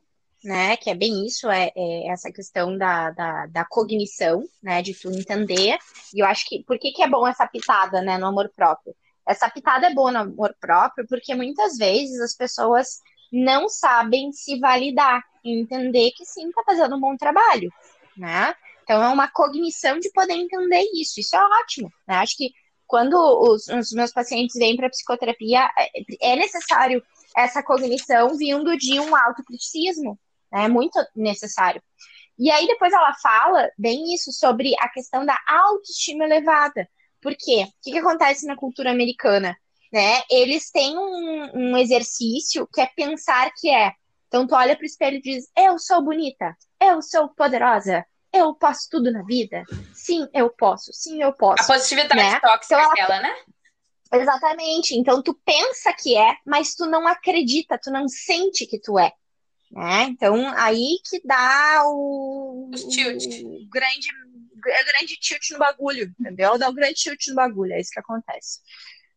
né? 0.46 0.76
Que 0.76 0.90
é 0.90 0.94
bem 0.94 1.26
isso, 1.26 1.50
é, 1.50 1.72
é 1.76 2.08
essa 2.08 2.30
questão 2.30 2.78
da, 2.78 3.10
da, 3.10 3.46
da, 3.46 3.64
cognição, 3.64 4.44
né? 4.62 4.80
De 4.80 4.94
tu 4.94 5.10
entender. 5.10 5.76
E 6.14 6.20
eu 6.22 6.26
acho 6.26 6.46
que 6.48 6.62
por 6.64 6.78
que, 6.78 6.92
que 6.92 7.02
é 7.02 7.08
bom 7.08 7.26
essa 7.26 7.46
pitada, 7.46 8.00
né? 8.00 8.16
No 8.16 8.26
amor 8.26 8.50
próprio. 8.54 8.94
Essa 9.26 9.50
pitada 9.50 9.88
é 9.88 9.94
boa 9.94 10.12
no 10.12 10.18
amor 10.20 10.54
próprio 10.60 11.04
porque 11.08 11.34
muitas 11.34 11.76
vezes 11.76 12.20
as 12.20 12.34
pessoas 12.34 13.00
não 13.32 13.68
sabem 13.68 14.30
se 14.32 14.58
validar 14.60 15.20
e 15.44 15.60
entender 15.60 16.12
que 16.12 16.24
sim, 16.24 16.50
tá 16.52 16.62
fazendo 16.64 16.96
um 16.96 17.00
bom 17.00 17.16
trabalho, 17.16 17.70
né? 18.16 18.54
Então 18.84 19.02
é 19.02 19.08
uma 19.08 19.28
cognição 19.28 19.98
de 19.98 20.10
poder 20.12 20.34
entender 20.34 20.84
isso. 20.94 21.18
Isso 21.18 21.34
é 21.34 21.44
ótimo, 21.60 21.92
né? 22.06 22.16
Acho 22.16 22.36
que 22.36 22.52
quando 22.86 23.16
os, 23.16 23.66
os 23.66 23.90
meus 23.90 24.12
pacientes 24.12 24.54
vêm 24.56 24.76
para 24.76 24.88
psicoterapia, 24.88 25.68
é, 25.76 26.32
é 26.32 26.36
necessário 26.36 27.02
essa 27.36 27.64
cognição 27.64 28.36
vindo 28.36 28.76
de 28.76 29.00
um 29.00 29.14
autocriticismo? 29.16 30.16
É 30.52 30.68
muito 30.68 30.98
necessário. 31.14 31.82
E 32.38 32.50
aí 32.50 32.66
depois 32.66 32.92
ela 32.92 33.14
fala 33.14 33.70
bem 33.78 34.12
isso 34.14 34.30
sobre 34.32 34.74
a 34.78 34.88
questão 34.88 35.24
da 35.24 35.36
autoestima 35.48 36.24
elevada. 36.24 36.88
Por 37.20 37.34
quê? 37.36 37.66
O 37.66 37.72
que, 37.82 37.92
que 37.92 37.98
acontece 37.98 38.46
na 38.46 38.56
cultura 38.56 38.90
americana? 38.90 39.56
Né? 39.92 40.22
Eles 40.30 40.70
têm 40.70 40.96
um, 40.96 41.50
um 41.54 41.76
exercício 41.76 42.68
que 42.72 42.80
é 42.80 42.86
pensar 42.86 43.50
que 43.56 43.70
é. 43.70 43.92
Então 44.28 44.46
tu 44.46 44.54
olha 44.54 44.76
para 44.76 44.82
o 44.82 44.86
espelho 44.86 45.16
e 45.16 45.22
diz: 45.22 45.46
Eu 45.56 45.78
sou 45.78 46.02
bonita, 46.02 46.54
eu 46.80 47.00
sou 47.00 47.28
poderosa, 47.30 48.04
eu 48.32 48.54
posso 48.54 48.88
tudo 48.90 49.10
na 49.10 49.22
vida. 49.22 49.62
Sim, 49.94 50.28
eu 50.34 50.50
posso, 50.50 50.92
sim, 50.92 51.22
eu 51.22 51.32
posso. 51.32 51.62
A 51.62 51.66
positividade 51.66 52.22
né? 52.22 52.40
tóxica 52.40 52.80
então, 52.80 53.04
ela... 53.04 53.20
né? 53.20 53.34
Exatamente. 54.12 54.94
Então 54.96 55.22
tu 55.22 55.34
pensa 55.44 55.92
que 55.92 56.16
é, 56.16 56.36
mas 56.44 56.74
tu 56.74 56.86
não 56.86 57.06
acredita, 57.06 57.78
tu 57.78 57.90
não 57.90 58.08
sente 58.08 58.66
que 58.66 58.78
tu 58.78 58.98
é. 58.98 59.12
Né? 59.70 60.04
Então, 60.04 60.48
aí 60.56 60.98
que 61.08 61.20
dá 61.24 61.82
o, 61.84 62.70
tilt. 62.90 63.24
o 63.44 63.68
grande, 63.68 64.08
grande 64.62 65.16
tilt 65.20 65.50
no 65.50 65.58
bagulho, 65.58 66.14
entendeu? 66.18 66.58
Dá 66.58 66.68
o 66.68 66.74
grande 66.74 66.94
tilt 66.94 67.26
no 67.28 67.34
bagulho, 67.34 67.72
é 67.72 67.80
isso 67.80 67.90
que 67.90 68.00
acontece. 68.00 68.60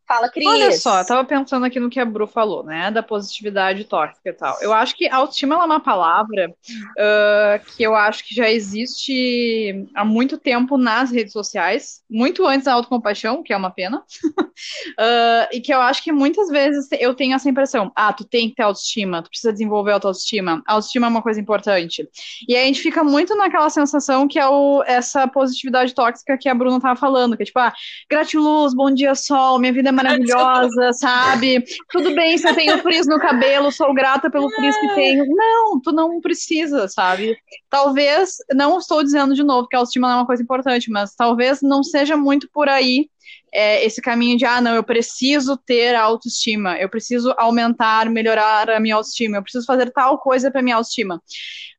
Fala, 0.10 0.28
Cris. 0.28 0.48
Olha 0.48 0.72
só, 0.72 1.02
eu 1.02 1.06
tava 1.06 1.24
pensando 1.24 1.68
aqui 1.68 1.80
no 1.80 1.88
que 1.88 2.00
a 2.00 2.06
Bru 2.06 2.26
falou, 2.26 2.64
né? 2.64 2.90
Da 2.90 3.04
positividade 3.04 3.84
tóxica 3.84 4.30
e 4.32 4.34
tal. 4.34 4.58
Eu 4.60 4.74
acho 4.74 4.96
que 4.96 5.08
autoestima 5.08 5.54
é 5.54 5.58
uma 5.60 5.80
palavra 5.80 6.50
uh, 6.50 7.76
que 7.78 7.84
eu 7.84 7.94
acho 7.96 8.28
que 8.28 8.34
já 8.34 8.50
existe 8.50 9.88
há 9.94 10.04
muito 10.04 10.40
tempo 10.40 10.80
nas 10.80 11.12
redes 11.12 11.32
sociais, 11.32 12.02
muito 12.10 12.44
antes 12.48 12.66
da 12.66 12.74
autocompaixão, 12.74 13.44
que 13.44 13.54
é 13.54 13.58
uma 13.58 13.70
pena. 13.70 14.00
uh, 14.00 15.46
e 15.54 15.62
que 15.62 15.72
eu 15.72 15.80
acho 15.80 16.04
que 16.04 16.12
muitas 16.12 16.50
vezes 16.50 16.88
eu 16.94 17.14
tenho 17.14 17.36
essa 17.36 17.48
impressão: 17.48 17.92
ah, 17.96 18.12
tu 18.12 18.26
tem 18.26 18.50
que 18.50 18.56
ter 18.56 18.64
autoestima, 18.64 19.22
tu 19.22 19.30
precisa 19.30 19.54
desenvolver 19.54 19.92
autoestima. 19.92 20.64
Autoestima 20.66 21.06
é 21.06 21.10
uma 21.10 21.22
coisa 21.22 21.40
importante. 21.40 22.10
E 22.48 22.56
aí 22.56 22.64
a 22.64 22.66
gente 22.66 22.82
fica 22.82 23.04
muito 23.04 23.36
naquela 23.36 23.70
sensação 23.70 24.28
que 24.28 24.40
é 24.40 24.48
o, 24.48 24.82
essa 24.88 25.28
positividade 25.28 25.94
tóxica 25.94 26.36
que 26.36 26.50
a 26.50 26.56
Bruna 26.56 26.82
tava 26.82 27.00
falando, 27.00 27.38
que 27.38 27.44
é 27.44 27.46
tipo, 27.46 27.60
ah, 27.60 27.72
gratiluz, 28.10 28.74
bom 28.74 28.92
dia, 28.92 29.14
sol, 29.14 29.60
minha 29.60 29.72
vida 29.72 29.90
é 29.90 29.99
maravilhosa, 30.04 30.94
sabe? 30.94 31.64
Tudo 31.90 32.14
bem 32.16 32.38
se 32.38 32.48
eu 32.48 32.56
tenho 32.56 32.78
frizz 32.80 33.08
no 33.08 33.20
cabelo, 33.20 33.72
sou 33.72 33.94
grata 33.94 34.30
pelo 34.30 34.50
frizz 34.50 34.78
que 34.78 34.96
tenho. 34.96 35.26
Não, 35.28 35.80
tu 35.80 35.92
não 35.92 36.20
precisa, 36.22 36.88
sabe? 36.88 37.38
Talvez, 37.70 38.38
não 38.54 38.78
estou 38.78 39.04
dizendo 39.04 39.34
de 39.34 39.44
novo 39.44 39.68
que 39.68 39.76
a 39.76 39.80
autoestima 39.80 40.08
não 40.08 40.16
é 40.16 40.20
uma 40.20 40.26
coisa 40.26 40.44
importante, 40.44 40.90
mas 40.90 41.16
talvez 41.16 41.62
não 41.62 41.84
seja 41.84 42.16
muito 42.18 42.50
por 42.52 42.68
aí 42.68 43.10
é, 43.52 43.84
esse 43.86 44.02
caminho 44.02 44.38
de, 44.38 44.46
ah, 44.46 44.62
não, 44.62 44.76
eu 44.76 44.84
preciso 44.84 45.58
ter 45.58 45.96
autoestima, 45.96 46.78
eu 46.78 46.90
preciso 46.90 47.34
aumentar, 47.38 48.10
melhorar 48.10 48.70
a 48.70 48.80
minha 48.80 48.96
autoestima, 48.96 49.38
eu 49.38 49.44
preciso 49.44 49.66
fazer 49.66 49.92
tal 49.92 50.20
coisa 50.20 50.52
para 50.52 50.62
minha 50.62 50.76
autoestima. 50.76 51.22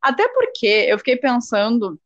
Até 0.03 0.27
porque 0.29 0.67
eu 0.67 0.99
fiquei 0.99 1.17
pensando, 1.17 1.99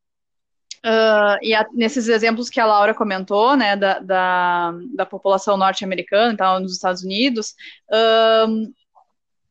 uh, 0.85 1.39
e 1.43 1.55
a, 1.55 1.67
nesses 1.73 2.09
exemplos 2.09 2.49
que 2.49 2.61
a 2.61 2.67
Laura 2.67 2.95
comentou, 2.95 3.57
né, 3.57 3.77
da, 3.77 3.99
da, 3.99 4.75
da 4.95 5.07
população 5.07 5.57
norte-americana, 5.57 6.33
então, 6.33 6.61
nos 6.61 6.73
Estados 6.73 7.03
Unidos, 7.03 7.55
uh, 7.91 8.73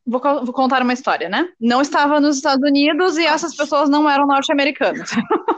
Vou, 0.06 0.20
vou, 0.20 0.52
contar 0.52 0.82
uma 0.82 0.92
história, 0.92 1.30
né? 1.30 1.48
Não 1.58 1.80
estava 1.80 2.20
nos 2.20 2.36
Estados 2.36 2.62
Unidos 2.62 3.16
e 3.16 3.24
essas 3.24 3.56
pessoas 3.56 3.88
não 3.88 4.08
eram 4.08 4.26
norte-americanas. 4.26 5.08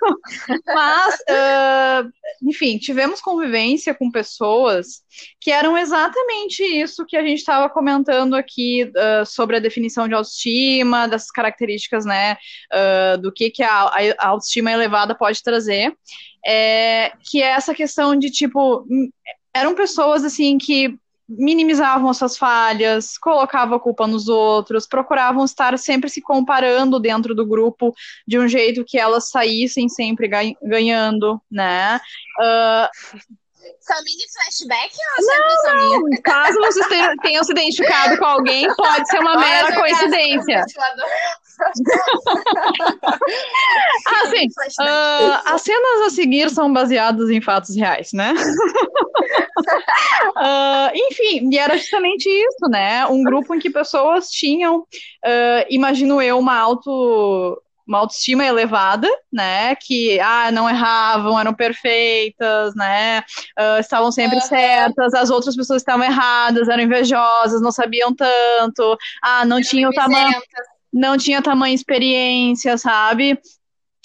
Mas, 0.66 1.14
uh, 1.14 2.10
enfim, 2.42 2.78
tivemos 2.78 3.20
convivência 3.20 3.94
com 3.94 4.10
pessoas 4.10 5.02
que 5.40 5.50
eram 5.50 5.76
exatamente 5.76 6.62
isso 6.62 7.04
que 7.06 7.16
a 7.16 7.22
gente 7.22 7.38
estava 7.38 7.68
comentando 7.68 8.34
aqui 8.34 8.84
uh, 8.84 9.26
sobre 9.26 9.56
a 9.56 9.60
definição 9.60 10.06
de 10.06 10.14
autoestima, 10.14 11.08
dessas 11.08 11.30
características, 11.30 12.04
né, 12.04 12.36
uh, 12.72 13.18
do 13.18 13.32
que, 13.32 13.50
que 13.50 13.62
a, 13.62 13.90
a, 14.18 14.28
autoestima 14.28 14.72
elevada 14.72 15.14
pode 15.14 15.42
trazer, 15.42 15.92
é, 16.46 17.12
que 17.30 17.42
é 17.42 17.48
essa 17.48 17.74
questão 17.74 18.16
de, 18.16 18.30
tipo, 18.30 18.86
hum, 18.88 19.10
eram 19.54 19.74
pessoas, 19.74 20.24
assim, 20.24 20.58
que 20.58 20.98
minimizavam 21.28 22.12
suas 22.14 22.38
falhas, 22.38 23.18
colocavam 23.18 23.76
a 23.76 23.80
culpa 23.80 24.06
nos 24.06 24.28
outros, 24.28 24.86
procuravam 24.86 25.44
estar 25.44 25.78
sempre 25.78 26.08
se 26.08 26.22
comparando 26.22 26.98
dentro 26.98 27.34
do 27.34 27.46
grupo 27.46 27.94
de 28.26 28.38
um 28.38 28.48
jeito 28.48 28.84
que 28.84 28.98
elas 28.98 29.28
saíssem 29.28 29.88
sempre 29.88 30.28
ganhando, 30.62 31.40
né? 31.50 32.00
Uh, 32.40 33.18
só 33.80 33.94
mini 34.04 34.24
flashback 34.32 34.94
ou 35.18 35.26
não, 35.26 36.00
não. 36.00 36.22
Caso 36.22 36.58
vocês 36.60 36.86
tenham 37.22 37.44
se 37.44 37.52
identificado 37.52 38.18
com 38.18 38.24
alguém, 38.24 38.66
pode 38.74 39.08
ser 39.08 39.18
uma 39.18 39.38
mera 39.38 39.74
coincidência. 39.74 40.64
assim, 44.22 44.46
uh, 44.80 45.40
as 45.46 45.62
cenas 45.62 46.06
a 46.06 46.10
seguir 46.10 46.50
são 46.50 46.72
baseadas 46.72 47.30
em 47.30 47.40
fatos 47.40 47.74
reais, 47.76 48.12
né? 48.12 48.34
uh, 50.36 50.90
enfim, 50.94 51.48
e 51.50 51.58
era 51.58 51.76
justamente 51.76 52.28
isso, 52.28 52.68
né? 52.70 53.06
Um 53.06 53.22
grupo 53.22 53.54
em 53.54 53.58
que 53.58 53.70
pessoas 53.70 54.30
tinham, 54.30 54.80
uh, 54.80 55.66
imagino 55.68 56.22
eu, 56.22 56.38
uma 56.38 56.56
auto 56.56 57.60
uma 57.88 57.98
autoestima 58.00 58.44
elevada, 58.44 59.08
né? 59.32 59.74
Que 59.74 60.20
ah, 60.20 60.52
não 60.52 60.68
erravam, 60.68 61.40
eram 61.40 61.54
perfeitas, 61.54 62.74
né? 62.74 63.20
Uh, 63.58 63.80
estavam 63.80 64.12
sempre 64.12 64.36
uhum. 64.36 64.42
certas, 64.42 65.14
as 65.14 65.30
outras 65.30 65.56
pessoas 65.56 65.80
estavam 65.80 66.04
erradas, 66.04 66.68
eram 66.68 66.82
invejosas, 66.82 67.62
não 67.62 67.72
sabiam 67.72 68.14
tanto, 68.14 68.96
ah, 69.22 69.44
não 69.46 69.60
tinham 69.60 69.90
o 69.90 69.94
tamanho. 69.94 70.40
Não 70.90 71.18
tinha 71.18 71.42
tamanho 71.42 71.74
experiência, 71.74 72.78
sabe? 72.78 73.38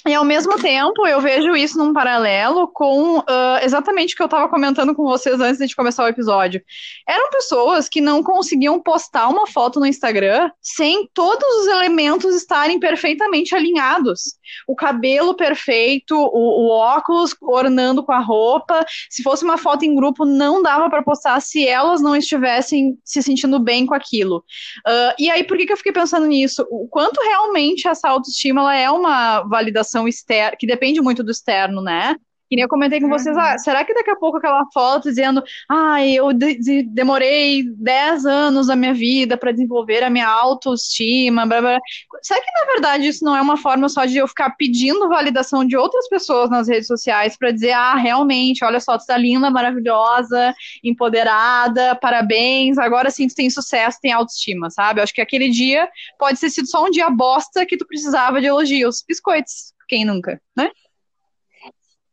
E 0.06 0.14
ao 0.14 0.26
mesmo 0.26 0.58
tempo, 0.60 1.08
eu 1.08 1.22
vejo 1.22 1.56
isso 1.56 1.78
num 1.78 1.94
paralelo 1.94 2.68
com 2.68 3.20
uh, 3.20 3.24
exatamente 3.62 4.14
o 4.14 4.18
que 4.18 4.22
eu 4.22 4.26
estava 4.26 4.50
comentando 4.50 4.94
com 4.94 5.04
vocês 5.04 5.40
antes 5.40 5.66
de 5.66 5.76
começar 5.76 6.04
o 6.04 6.10
episódio. 6.10 6.62
Eram 7.08 7.30
pessoas 7.30 7.88
que 7.88 8.02
não 8.02 8.22
conseguiam 8.22 8.82
postar 8.82 9.30
uma 9.30 9.48
foto 9.48 9.80
no 9.80 9.86
Instagram 9.86 10.52
sem 10.62 11.10
todos 11.14 11.48
os 11.62 11.68
elementos 11.68 12.36
estarem 12.36 12.82
perfeitamente 12.82 13.56
alinhados. 13.56 14.36
O 14.68 14.76
cabelo 14.76 15.36
perfeito, 15.36 16.18
o, 16.18 16.66
o 16.66 16.70
óculos 16.70 17.34
ornando 17.42 18.04
com 18.04 18.12
a 18.12 18.20
roupa. 18.20 18.86
Se 19.10 19.24
fosse 19.24 19.46
uma 19.46 19.58
foto 19.58 19.86
em 19.86 19.96
grupo, 19.96 20.26
não 20.26 20.62
dava 20.62 20.90
para 20.90 21.02
postar 21.02 21.40
se 21.40 21.66
elas 21.66 22.02
não 22.02 22.14
estivessem 22.14 22.98
se 23.06 23.24
sentindo 23.24 23.58
bem 23.58 23.86
com 23.86 23.94
aquilo. 23.94 24.44
Uh, 24.86 25.16
e 25.18 25.32
aí, 25.32 25.46
por 25.46 25.56
que, 25.58 25.66
que 25.66 25.72
eu 25.72 25.78
fiquei 25.78 25.94
pensando 25.94 26.26
nisso? 26.26 26.68
O 26.70 26.90
quanto 26.90 27.22
realmente 27.22 27.88
essa 27.88 28.10
autoestima 28.10 28.62
ela 28.62 28.76
é 28.76 28.92
uma 28.92 29.42
validação 29.44 29.93
externa, 30.08 30.56
que 30.58 30.68
depende 30.68 31.02
muito 31.02 31.24
do 31.24 31.32
externo, 31.32 31.82
né? 31.82 32.16
Que 32.54 32.56
nem 32.56 32.64
eu 32.64 32.70
comentei 32.70 33.02
com 33.02 33.10
vocês, 33.10 33.36
ah, 33.36 33.58
será 33.58 33.84
que 33.84 33.96
daqui 33.96 34.12
a 34.12 34.16
pouco 34.16 34.38
aquela 34.38 34.64
foto 34.72 35.10
dizendo, 35.10 35.44
ah, 35.68 36.06
eu 36.06 36.32
de 36.32 36.84
demorei 36.84 37.64
10 37.64 38.28
anos 38.28 38.68
da 38.68 38.76
minha 38.76 38.94
vida 38.94 39.36
para 39.36 39.52
desenvolver 39.52 40.04
a 40.04 40.10
minha 40.10 40.28
autoestima, 40.28 41.48
blá, 41.48 41.62
blá. 41.62 41.80
será 42.22 42.40
que 42.40 42.52
na 42.52 42.74
verdade 42.74 43.08
isso 43.08 43.26
não 43.26 43.36
é 43.36 43.42
uma 43.42 43.58
forma 43.58 43.90
só 43.90 44.06
de 44.06 44.18
eu 44.18 44.28
ficar 44.28 44.52
pedindo 44.52 45.10
validação 45.10 45.66
de 45.66 45.76
outras 45.76 46.08
pessoas 46.08 46.48
nas 46.48 46.68
redes 46.68 46.86
sociais 46.86 47.36
para 47.36 47.50
dizer, 47.50 47.72
ah, 47.72 47.96
realmente, 47.96 48.64
olha 48.64 48.80
só, 48.80 49.00
tu 49.00 49.06
tá 49.08 49.18
linda, 49.18 49.50
maravilhosa, 49.50 50.54
empoderada, 50.84 51.96
parabéns, 51.96 52.78
agora 52.78 53.10
sim 53.10 53.28
tu 53.28 53.34
tem 53.34 53.50
sucesso, 53.50 53.98
tem 54.00 54.12
autoestima, 54.12 54.70
sabe? 54.70 55.00
Eu 55.00 55.04
acho 55.06 55.14
que 55.14 55.22
aquele 55.22 55.50
dia 55.50 55.90
pode 56.20 56.40
ter 56.40 56.52
sido 56.52 56.68
só 56.68 56.86
um 56.86 56.92
dia 56.92 57.10
bosta 57.10 57.66
que 57.66 57.78
tu 57.78 57.88
precisava 57.88 58.40
de 58.40 58.46
elogios, 58.46 59.04
biscoitos, 59.08 59.73
quem 59.94 60.06
nunca, 60.06 60.42
né? 60.58 60.72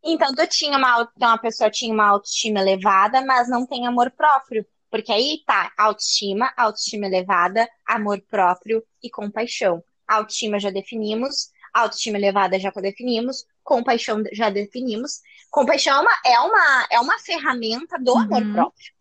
Então, 0.05 0.35
tu 0.35 0.47
tinha 0.47 0.77
uma, 0.77 1.11
então 1.17 1.31
a 1.31 1.39
pessoa 1.39 1.71
tinha 1.71 1.93
uma 1.95 2.09
autoestima 2.09 2.61
elevada, 2.61 3.25
mas 3.25 3.49
não 3.49 3.67
tem 3.67 3.87
amor 3.87 4.11
próprio. 4.11 4.67
Porque 4.91 5.11
aí 5.11 5.43
tá 5.47 5.73
autoestima, 5.79 6.53
autoestima 6.59 7.07
elevada, 7.07 7.67
amor 7.87 8.21
próprio 8.29 8.85
e 9.03 9.09
compaixão. 9.09 9.83
Autoestima 10.07 10.59
já 10.59 10.69
definimos, 10.69 11.51
autoestima 11.73 12.19
elevada 12.19 12.59
já 12.59 12.71
definimos, 12.71 13.47
compaixão 13.63 14.23
já 14.33 14.51
definimos. 14.51 15.23
Compaixão 15.51 15.97
é 15.97 16.01
uma, 16.01 16.19
é 16.27 16.41
uma, 16.41 16.87
é 16.93 17.01
uma 17.01 17.19
ferramenta 17.19 17.99
do 17.99 18.13
uhum. 18.13 18.19
amor 18.21 18.53
próprio, 18.53 18.93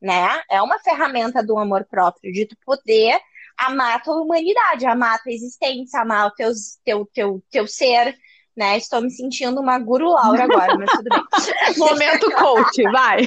né? 0.00 0.42
É 0.50 0.62
uma 0.62 0.78
ferramenta 0.78 1.42
do 1.42 1.58
amor 1.58 1.84
próprio, 1.84 2.32
de 2.32 2.46
tu 2.46 2.56
poder 2.64 3.20
amar 3.58 3.96
a 3.96 4.00
tua 4.00 4.22
humanidade, 4.22 4.86
amar 4.86 5.16
a 5.16 5.18
tua 5.18 5.32
existência, 5.32 6.00
amar 6.00 6.28
o 6.28 6.30
teu, 6.32 6.50
teu, 6.84 7.08
teu, 7.12 7.42
teu 7.50 7.66
ser, 7.66 8.16
né? 8.56 8.76
Estou 8.76 9.00
me 9.00 9.10
sentindo 9.10 9.60
uma 9.60 9.78
guru 9.78 10.10
Laura 10.10 10.44
agora, 10.44 10.76
mas 10.76 10.90
tudo 10.90 11.08
bem. 11.08 11.24
Momento 11.76 12.30
coach, 12.32 12.82
vai. 12.84 13.18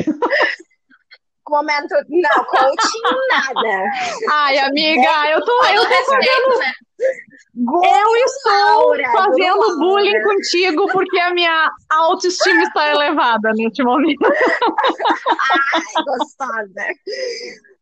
Momento. 1.49 1.95
Não, 2.09 2.43
coaching 2.45 3.01
nada. 3.29 3.83
Ai, 4.31 4.57
amiga, 4.59 5.29
eu 5.29 5.43
tô. 5.43 5.65
Eu 5.65 5.83
tô 5.83 6.05
fazendo. 6.05 6.59
Né? 6.59 6.73
Eu 7.55 8.15
estou 8.25 8.51
Laura, 8.51 9.11
fazendo 9.11 9.79
bullying 9.79 10.21
contigo 10.23 10.87
porque 10.91 11.19
a 11.19 11.33
minha 11.33 11.71
autoestima 11.89 12.63
está 12.63 12.91
elevada 12.91 13.51
neste 13.55 13.83
momento. 13.83 14.25
Ai, 14.25 16.03
gostosa. 16.03 16.85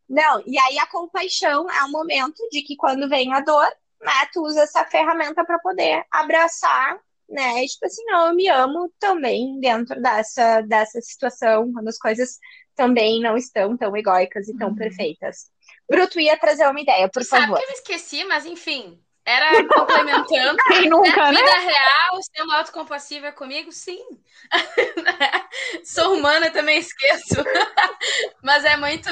Não, 0.08 0.44
e 0.46 0.58
aí 0.58 0.78
a 0.80 0.88
compaixão 0.88 1.70
é 1.70 1.84
o 1.84 1.92
momento 1.92 2.48
de 2.52 2.62
que 2.62 2.76
quando 2.76 3.10
vem 3.10 3.34
a 3.34 3.40
dor, 3.40 3.68
né, 4.02 4.12
tu 4.32 4.44
usa 4.44 4.62
essa 4.62 4.86
ferramenta 4.86 5.44
para 5.44 5.60
poder 5.60 6.06
abraçar 6.12 7.00
né? 7.30 7.64
E, 7.64 7.68
tipo 7.68 7.86
assim, 7.86 8.04
não, 8.06 8.28
eu 8.28 8.36
me 8.36 8.48
amo 8.48 8.92
também 9.00 9.60
dentro 9.60 10.02
dessa, 10.02 10.62
dessa 10.62 11.02
situação, 11.02 11.72
quando 11.74 11.88
as 11.88 11.98
coisas 11.98 12.40
também 12.76 13.22
não 13.22 13.38
estão 13.38 13.76
tão 13.78 13.96
egóicas 13.96 14.48
e 14.48 14.58
tão 14.58 14.70
uhum. 14.70 14.76
perfeitas. 14.76 15.50
Bruto 15.90 16.20
ia 16.20 16.38
trazer 16.38 16.68
uma 16.68 16.80
ideia, 16.80 17.10
por 17.10 17.24
tu 17.24 17.30
favor. 17.30 17.58
Sabe 17.58 17.60
que 17.60 17.64
eu 17.64 17.68
me 17.68 17.74
esqueci, 17.74 18.24
mas 18.26 18.46
enfim. 18.46 19.00
Era 19.26 19.50
complementando. 19.68 20.58
Quem 20.68 20.88
nunca, 20.88 21.32
né? 21.32 21.40
Vida 21.40 21.58
real, 21.58 22.22
ser 22.22 22.44
uma 22.44 22.58
autocompassiva 22.58 23.32
comigo, 23.32 23.72
sim. 23.72 24.06
Sou 25.84 26.14
humana, 26.14 26.52
também 26.52 26.78
esqueço. 26.78 27.36
Mas 28.44 28.64
é 28.64 28.78
muito 28.78 29.10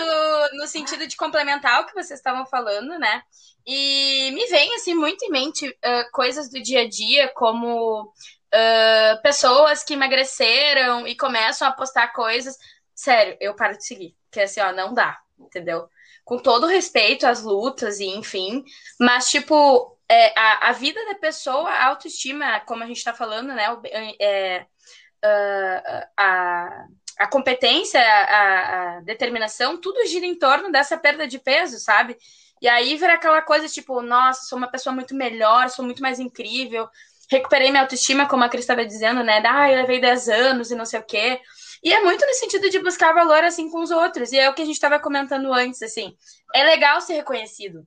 no 0.53 0.67
sentido 0.67 1.07
de 1.07 1.17
complementar 1.17 1.81
o 1.81 1.85
que 1.87 1.93
vocês 1.93 2.19
estavam 2.19 2.45
falando, 2.45 2.99
né? 2.99 3.23
E 3.65 4.29
me 4.33 4.45
vem, 4.47 4.75
assim, 4.75 4.93
muito 4.93 5.25
em 5.25 5.31
mente 5.31 5.67
uh, 5.67 6.11
coisas 6.11 6.49
do 6.49 6.61
dia 6.61 6.81
a 6.81 6.87
dia, 6.89 7.29
como 7.29 8.03
uh, 8.03 9.21
pessoas 9.23 9.83
que 9.83 9.93
emagreceram 9.93 11.07
e 11.07 11.15
começam 11.15 11.67
a 11.67 11.71
postar 11.71 12.09
coisas. 12.09 12.55
Sério, 12.93 13.35
eu 13.39 13.55
paro 13.55 13.77
de 13.77 13.85
seguir. 13.85 14.15
Porque 14.29 14.41
assim, 14.41 14.59
ó, 14.61 14.71
não 14.71 14.93
dá, 14.93 15.17
entendeu? 15.39 15.87
Com 16.23 16.37
todo 16.37 16.67
respeito 16.67 17.25
às 17.25 17.41
lutas 17.41 17.99
e 17.99 18.05
enfim. 18.05 18.63
Mas, 18.99 19.29
tipo, 19.29 19.92
é, 20.09 20.37
a, 20.37 20.69
a 20.69 20.71
vida 20.71 21.03
da 21.05 21.15
pessoa, 21.15 21.69
a 21.69 21.87
autoestima, 21.87 22.59
como 22.61 22.83
a 22.83 22.87
gente 22.87 23.03
tá 23.03 23.13
falando, 23.13 23.53
né? 23.53 23.65
É, 24.19 24.65
uh, 25.23 26.07
a, 26.17 26.85
a 27.19 27.27
competência, 27.27 27.99
a, 27.99 28.97
a 28.97 28.99
determinação, 29.01 29.79
tudo 29.79 30.05
gira 30.07 30.25
em 30.25 30.37
torno 30.37 30.71
dessa 30.71 30.97
perda 30.97 31.27
de 31.27 31.39
peso, 31.39 31.79
sabe? 31.79 32.17
E 32.61 32.67
aí 32.67 32.95
vira 32.95 33.13
aquela 33.15 33.41
coisa 33.41 33.67
tipo, 33.67 34.01
nossa, 34.01 34.45
sou 34.45 34.57
uma 34.57 34.71
pessoa 34.71 34.93
muito 34.93 35.15
melhor, 35.15 35.69
sou 35.69 35.83
muito 35.83 36.01
mais 36.01 36.19
incrível. 36.19 36.87
Recuperei 37.29 37.69
minha 37.69 37.81
autoestima, 37.81 38.27
como 38.27 38.43
a 38.43 38.49
Cris 38.49 38.63
estava 38.63 38.85
dizendo, 38.85 39.23
né? 39.23 39.41
Ah, 39.45 39.69
eu 39.71 39.77
levei 39.77 39.99
10 39.99 40.29
anos 40.29 40.71
e 40.71 40.75
não 40.75 40.85
sei 40.85 40.99
o 40.99 41.03
quê. 41.03 41.41
E 41.83 41.91
é 41.91 42.01
muito 42.01 42.25
no 42.25 42.33
sentido 42.33 42.69
de 42.69 42.79
buscar 42.79 43.13
valor 43.13 43.43
assim 43.43 43.69
com 43.69 43.81
os 43.81 43.91
outros. 43.91 44.31
E 44.31 44.39
é 44.39 44.49
o 44.49 44.53
que 44.53 44.61
a 44.61 44.65
gente 44.65 44.75
estava 44.75 44.99
comentando 44.99 45.51
antes, 45.51 45.81
assim. 45.81 46.15
É 46.55 46.63
legal 46.63 47.01
ser 47.01 47.15
reconhecido. 47.15 47.85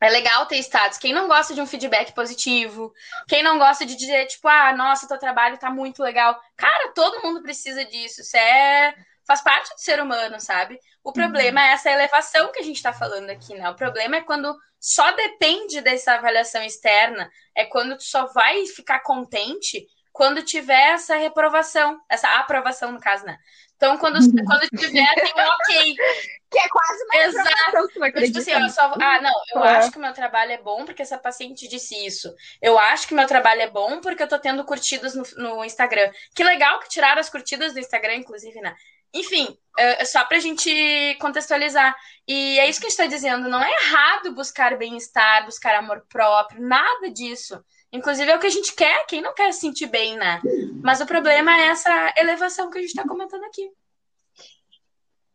É 0.00 0.08
legal 0.08 0.46
ter 0.46 0.58
status. 0.58 0.98
Quem 0.98 1.12
não 1.12 1.26
gosta 1.26 1.54
de 1.54 1.60
um 1.60 1.66
feedback 1.66 2.12
positivo, 2.12 2.92
quem 3.26 3.42
não 3.42 3.58
gosta 3.58 3.84
de 3.84 3.96
dizer, 3.96 4.26
tipo, 4.26 4.46
ah, 4.46 4.72
nossa, 4.72 5.08
teu 5.08 5.18
trabalho 5.18 5.58
tá 5.58 5.70
muito 5.70 6.02
legal. 6.02 6.40
Cara, 6.56 6.92
todo 6.94 7.22
mundo 7.22 7.42
precisa 7.42 7.84
disso. 7.84 8.20
Isso 8.20 8.36
é. 8.36 8.94
faz 9.26 9.40
parte 9.40 9.74
do 9.74 9.80
ser 9.80 10.00
humano, 10.00 10.40
sabe? 10.40 10.78
O 11.02 11.12
problema 11.12 11.60
uhum. 11.60 11.66
é 11.66 11.72
essa 11.72 11.90
elevação 11.90 12.52
que 12.52 12.60
a 12.60 12.62
gente 12.62 12.82
tá 12.82 12.92
falando 12.92 13.30
aqui, 13.30 13.54
né? 13.54 13.68
O 13.70 13.74
problema 13.74 14.16
é 14.16 14.20
quando 14.20 14.56
só 14.78 15.10
depende 15.12 15.80
dessa 15.80 16.14
avaliação 16.14 16.62
externa, 16.62 17.28
é 17.54 17.64
quando 17.64 17.96
tu 17.96 18.04
só 18.04 18.26
vai 18.26 18.66
ficar 18.66 19.00
contente 19.00 19.86
quando 20.12 20.42
tiver 20.42 20.94
essa 20.94 21.16
reprovação, 21.16 22.00
essa 22.08 22.28
aprovação, 22.38 22.90
no 22.90 23.00
caso, 23.00 23.24
né? 23.24 23.38
Então, 23.78 23.96
quando, 23.96 24.16
uhum. 24.16 24.44
quando 24.44 24.68
tiver, 24.76 25.14
tem 25.14 25.32
um 25.32 25.48
ok. 25.48 25.94
Que 26.50 26.58
é 26.58 26.68
quase 26.70 27.04
uma 27.04 27.24
Exato. 27.24 27.88
Tipo 28.24 28.38
assim, 28.38 28.52
eu 28.52 28.70
só, 28.70 28.94
ah, 28.98 29.20
não, 29.20 29.34
eu 29.54 29.64
é. 29.66 29.76
acho 29.76 29.90
que 29.90 29.98
o 29.98 30.00
meu 30.00 30.14
trabalho 30.14 30.50
é 30.50 30.56
bom 30.56 30.86
porque 30.86 31.02
essa 31.02 31.18
paciente 31.18 31.68
disse 31.68 31.94
isso. 32.06 32.34
Eu 32.62 32.78
acho 32.78 33.06
que 33.06 33.12
meu 33.12 33.26
trabalho 33.26 33.60
é 33.60 33.68
bom 33.68 34.00
porque 34.00 34.22
eu 34.22 34.28
tô 34.28 34.38
tendo 34.38 34.64
curtidas 34.64 35.14
no, 35.14 35.24
no 35.36 35.62
Instagram. 35.62 36.10
Que 36.34 36.42
legal 36.42 36.80
que 36.80 36.88
tiraram 36.88 37.20
as 37.20 37.28
curtidas 37.28 37.74
do 37.74 37.80
Instagram, 37.80 38.14
inclusive, 38.14 38.58
né? 38.62 38.74
Enfim, 39.12 39.58
é, 39.78 40.00
é 40.00 40.04
só 40.06 40.24
pra 40.24 40.38
gente 40.38 41.16
contextualizar. 41.20 41.94
E 42.26 42.58
é 42.60 42.66
isso 42.70 42.80
que 42.80 42.86
a 42.86 42.88
gente 42.88 42.98
tá 42.98 43.06
dizendo. 43.06 43.46
Não 43.46 43.62
é 43.62 43.70
errado 43.70 44.34
buscar 44.34 44.78
bem-estar, 44.78 45.44
buscar 45.44 45.74
amor 45.74 46.06
próprio, 46.08 46.62
nada 46.62 47.10
disso. 47.10 47.62
Inclusive 47.92 48.30
é 48.30 48.36
o 48.36 48.40
que 48.40 48.46
a 48.46 48.50
gente 48.50 48.74
quer, 48.74 49.06
quem 49.06 49.22
não 49.22 49.34
quer 49.34 49.52
se 49.52 49.60
sentir 49.60 49.86
bem, 49.86 50.16
né? 50.16 50.40
Mas 50.82 51.00
o 51.00 51.06
problema 51.06 51.56
é 51.58 51.68
essa 51.68 52.12
elevação 52.18 52.70
que 52.70 52.78
a 52.78 52.80
gente 52.80 52.90
está 52.90 53.06
comentando 53.06 53.44
aqui. 53.44 53.70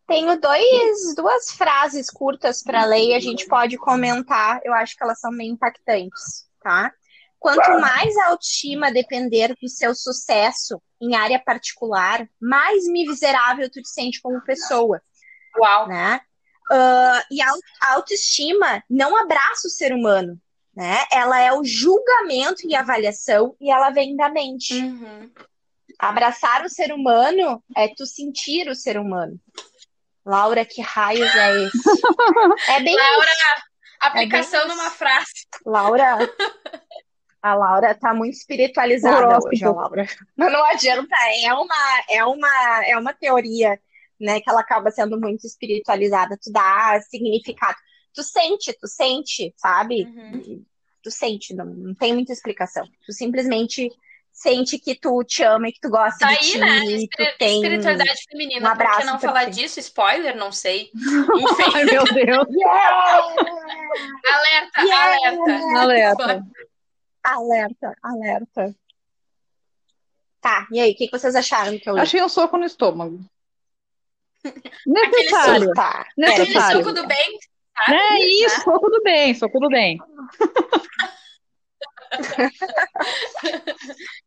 Tenho 0.07 0.39
dois, 0.39 1.15
duas 1.15 1.51
frases 1.51 2.09
curtas 2.09 2.61
para 2.61 2.85
ler 2.85 3.09
e 3.09 3.13
a 3.15 3.19
gente 3.19 3.47
pode 3.47 3.77
comentar. 3.77 4.59
Eu 4.63 4.73
acho 4.73 4.95
que 4.95 5.03
elas 5.03 5.19
são 5.19 5.31
meio 5.31 5.53
impactantes, 5.53 6.47
tá? 6.61 6.93
Quanto 7.39 7.71
mais 7.79 8.15
a 8.17 8.27
autoestima 8.27 8.91
depender 8.91 9.55
do 9.59 9.67
seu 9.67 9.95
sucesso 9.95 10.81
em 11.01 11.15
área 11.15 11.39
particular, 11.39 12.27
mais 12.39 12.85
miserável 12.85 13.69
tu 13.69 13.81
te 13.81 13.89
sente 13.89 14.21
como 14.21 14.43
pessoa. 14.43 15.01
Uau! 15.57 15.87
Né? 15.87 16.21
Uh, 16.71 17.21
e 17.31 17.41
a 17.41 17.93
autoestima 17.93 18.83
não 18.89 19.17
abraça 19.17 19.67
o 19.67 19.71
ser 19.71 19.93
humano 19.93 20.39
né? 20.75 21.05
Ela 21.11 21.39
é 21.39 21.53
o 21.53 21.63
julgamento 21.63 22.67
e 22.67 22.75
avaliação 22.75 23.55
e 23.59 23.71
ela 23.71 23.91
vem 23.91 24.15
da 24.15 24.29
mente. 24.29 24.73
Uhum. 24.73 25.31
Abraçar 25.99 26.65
o 26.65 26.69
ser 26.69 26.91
humano 26.91 27.63
é 27.77 27.87
tu 27.87 28.05
sentir 28.05 28.67
o 28.67 28.75
ser 28.75 28.97
humano. 28.97 29.39
Laura, 30.25 30.65
que 30.65 30.81
raios 30.81 31.33
é 31.35 31.63
esse? 31.63 31.77
É 32.69 32.79
bem 32.81 32.95
Laura, 32.95 33.25
isso. 33.25 33.63
aplicação 33.99 34.61
é 34.61 34.65
numa 34.67 34.89
frase. 34.89 35.47
Laura, 35.65 36.17
a 37.41 37.53
Laura 37.53 37.93
tá 37.93 38.13
muito 38.13 38.33
espiritualizada 38.33 39.37
hoje, 39.45 39.65
a 39.65 39.71
Laura. 39.71 40.07
Mas 40.35 40.51
não 40.51 40.63
adianta, 40.65 41.15
é 41.43 41.53
uma, 41.53 42.03
é 42.09 42.25
uma, 42.25 42.85
é 42.85 42.97
uma 42.97 43.13
teoria, 43.13 43.79
né, 44.19 44.39
que 44.39 44.49
ela 44.49 44.61
acaba 44.61 44.89
sendo 44.91 45.19
muito 45.19 45.45
espiritualizada, 45.45 46.39
tu 46.41 46.51
dá 46.51 46.99
significado 47.09 47.77
tu 48.13 48.23
sente, 48.23 48.73
tu 48.73 48.87
sente, 48.87 49.53
sabe? 49.57 50.03
Uhum. 50.03 50.65
Tu 51.01 51.11
sente, 51.11 51.53
não, 51.53 51.65
não 51.65 51.93
tem 51.93 52.13
muita 52.13 52.31
explicação. 52.31 52.87
Tu 53.05 53.13
simplesmente 53.13 53.89
sente 54.31 54.79
que 54.79 54.95
tu 54.95 55.23
te 55.23 55.43
ama 55.43 55.67
e 55.67 55.71
que 55.71 55.79
tu 55.79 55.89
gosta 55.89 56.17
tá 56.19 56.33
de 56.33 56.37
aí, 56.37 56.51
ti, 56.51 56.57
né? 56.57 56.79
tu 57.11 57.37
tem 57.37 57.61
espiritualidade 57.61 58.23
feminina. 58.29 58.67
Um 58.67 58.71
abraço 58.71 58.95
Por 58.95 59.05
que 59.05 59.11
não 59.11 59.19
falar 59.19 59.45
ti. 59.45 59.61
disso? 59.61 59.79
Spoiler, 59.79 60.35
não 60.35 60.51
sei. 60.51 60.89
Enfim. 60.95 61.71
Ai, 61.73 61.85
meu 61.85 62.03
Deus. 62.03 62.47
Yeah! 62.49 63.17
alerta, 64.33 64.81
yeah! 64.81 65.29
alerta. 65.79 65.79
Alerta. 65.79 66.43
Alerta, 67.23 67.95
alerta. 68.01 68.75
Tá, 70.41 70.67
e 70.71 70.79
aí, 70.81 70.91
o 70.91 70.95
que, 70.95 71.07
que 71.07 71.17
vocês 71.17 71.35
acharam 71.35 71.79
que 71.79 71.89
eu 71.89 71.93
li? 71.93 72.01
Achei 72.01 72.21
um 72.21 72.27
soco 72.27 72.57
no 72.57 72.65
estômago. 72.65 73.23
Necessário. 74.85 75.71
Aquele 75.71 75.75
soco, 75.75 76.05
Necessário. 76.17 76.59
Aquele 76.59 76.83
soco 76.83 76.91
do 76.91 77.07
bem 77.07 77.39
Sabe? 77.75 77.97
É 77.97 78.19
isso, 78.45 78.69
né? 78.69 78.77
tudo 78.79 79.01
bem, 79.03 79.33
sou 79.35 79.49
tudo 79.49 79.67
bem. 79.69 79.97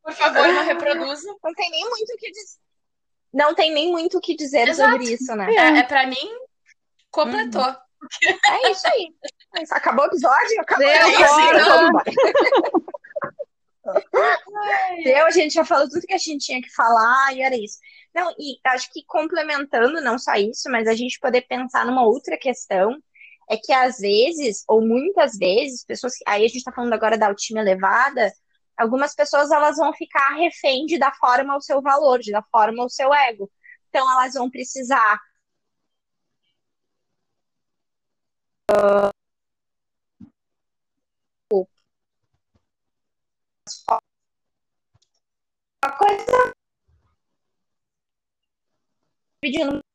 Por 0.02 0.12
favor, 0.12 0.48
não 0.48 0.64
reproduza. 0.64 1.28
Não 1.42 1.54
tem 1.54 1.70
nem 1.70 1.88
muito 1.88 2.12
o 2.12 2.16
que 2.16 2.30
dizer. 2.30 2.58
Não 3.32 3.54
tem 3.54 3.72
nem 3.72 3.90
muito 3.90 4.18
o 4.18 4.20
que 4.20 4.34
dizer 4.34 4.68
Exato. 4.68 4.92
sobre 4.92 5.12
isso, 5.12 5.34
né? 5.36 5.54
É, 5.54 5.78
é 5.78 5.82
para 5.82 6.06
mim, 6.06 6.30
completou. 7.10 7.62
Uhum. 7.62 7.76
É 8.46 8.70
isso 8.70 8.86
aí. 8.88 9.08
É 9.56 9.62
acabou 9.70 10.04
o 10.04 10.08
episódio? 10.08 10.60
Acabou. 10.60 10.86
Deu, 10.86 11.08
Deu, 15.04 15.26
a 15.26 15.30
gente 15.30 15.54
já 15.54 15.64
falou 15.64 15.88
tudo 15.88 16.06
que 16.06 16.14
a 16.14 16.18
gente 16.18 16.44
tinha 16.44 16.60
que 16.60 16.72
falar 16.74 17.34
e 17.34 17.42
era 17.42 17.56
isso. 17.56 17.78
Não, 18.14 18.32
e 18.38 18.58
acho 18.66 18.90
que 18.92 19.04
complementando 19.06 20.00
não 20.00 20.18
só 20.18 20.34
isso, 20.34 20.70
mas 20.70 20.88
a 20.88 20.94
gente 20.94 21.20
poder 21.20 21.42
pensar 21.42 21.84
numa 21.84 22.04
outra 22.04 22.36
questão 22.36 22.98
é 23.48 23.56
que 23.56 23.72
às 23.72 23.98
vezes, 23.98 24.64
ou 24.68 24.80
muitas 24.80 25.36
vezes, 25.38 25.84
pessoas, 25.84 26.14
aí 26.26 26.44
a 26.44 26.48
gente 26.48 26.58
está 26.58 26.72
falando 26.72 26.92
agora 26.92 27.18
da 27.18 27.28
autoestima 27.28 27.60
elevada, 27.60 28.32
algumas 28.76 29.14
pessoas 29.14 29.50
elas 29.50 29.76
vão 29.76 29.92
ficar 29.94 30.34
refém 30.36 30.86
de 30.86 30.98
dar 30.98 31.14
forma 31.16 31.54
ao 31.54 31.60
seu 31.60 31.80
valor, 31.82 32.18
de 32.20 32.32
dar 32.32 32.44
forma 32.50 32.82
ao 32.82 32.90
seu 32.90 33.12
ego. 33.14 33.50
Então 33.88 34.10
elas 34.12 34.34
vão 34.34 34.50
precisar 34.50 35.18
uh, 38.70 39.10
uma 45.82 45.92
coisa 45.96 46.52
pedindo 49.40 49.85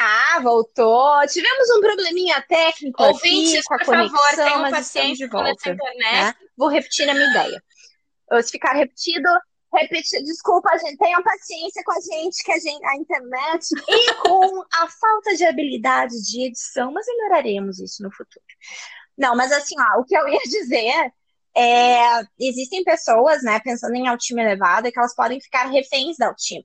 Ah, 0.00 0.38
voltou. 0.40 1.26
Tivemos 1.26 1.70
um 1.76 1.80
probleminha 1.80 2.40
técnico 2.42 3.02
Ouvintes, 3.02 3.54
aqui 3.54 3.64
com 3.64 3.74
a 3.74 3.84
conexão, 3.84 4.16
favor, 4.16 4.36
tenham 4.36 4.60
mas 4.70 4.86
estamos 4.86 5.18
de 5.18 5.26
volta. 5.26 5.74
Né? 5.74 6.34
Vou 6.56 6.68
repetir 6.68 7.08
a 7.08 7.14
minha 7.14 7.30
ideia. 7.30 7.62
Se 8.42 8.52
ficar 8.52 8.74
repetido, 8.74 9.28
repete, 9.74 10.22
desculpa, 10.22 10.76
gente, 10.78 10.98
tenham 10.98 11.22
paciência 11.22 11.82
com 11.84 11.92
a 11.92 12.00
gente, 12.00 12.44
que 12.44 12.52
a, 12.52 12.58
gente, 12.58 12.84
a 12.84 12.96
internet 12.96 13.66
e 13.88 14.14
com 14.22 14.62
a 14.72 14.88
falta 14.88 15.34
de 15.34 15.44
habilidades 15.44 16.22
de 16.28 16.46
edição, 16.46 16.92
mas 16.92 17.06
melhoraremos 17.06 17.80
isso 17.80 18.02
no 18.02 18.12
futuro. 18.12 18.44
Não, 19.16 19.34
mas 19.34 19.50
assim, 19.50 19.74
ó, 19.78 20.00
o 20.00 20.04
que 20.04 20.16
eu 20.16 20.28
ia 20.28 20.40
dizer 20.46 21.12
é, 21.58 22.22
existem 22.38 22.84
pessoas, 22.84 23.42
né, 23.42 23.58
pensando 23.60 23.94
em 23.96 24.06
autoestima 24.06 24.42
elevada, 24.42 24.92
que 24.92 24.98
elas 24.98 25.14
podem 25.14 25.40
ficar 25.40 25.66
reféns 25.66 26.16
da 26.16 26.28
autoestima. 26.28 26.64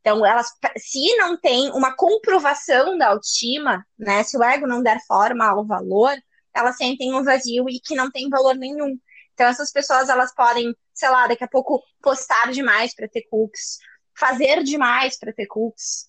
Então, 0.00 0.26
elas, 0.26 0.48
se 0.78 1.16
não 1.16 1.40
tem 1.40 1.70
uma 1.70 1.94
comprovação 1.94 2.98
da 2.98 3.10
autoestima, 3.10 3.86
né, 3.96 4.24
se 4.24 4.36
o 4.36 4.42
ego 4.42 4.66
não 4.66 4.82
der 4.82 4.98
forma 5.06 5.46
ao 5.46 5.64
valor, 5.64 6.16
elas 6.52 6.76
sentem 6.76 7.14
um 7.14 7.22
vazio 7.22 7.68
e 7.68 7.78
que 7.78 7.94
não 7.94 8.10
tem 8.10 8.28
valor 8.28 8.56
nenhum. 8.56 8.98
Então, 9.32 9.46
essas 9.46 9.70
pessoas, 9.70 10.08
elas 10.08 10.34
podem, 10.34 10.74
sei 10.92 11.08
lá, 11.08 11.28
daqui 11.28 11.44
a 11.44 11.48
pouco 11.48 11.80
postar 12.02 12.50
demais 12.50 12.94
para 12.94 13.08
ter 13.08 13.22
cookies, 13.30 13.78
fazer 14.18 14.64
demais 14.64 15.16
para 15.18 15.32
ter 15.32 15.46
cookies, 15.46 16.08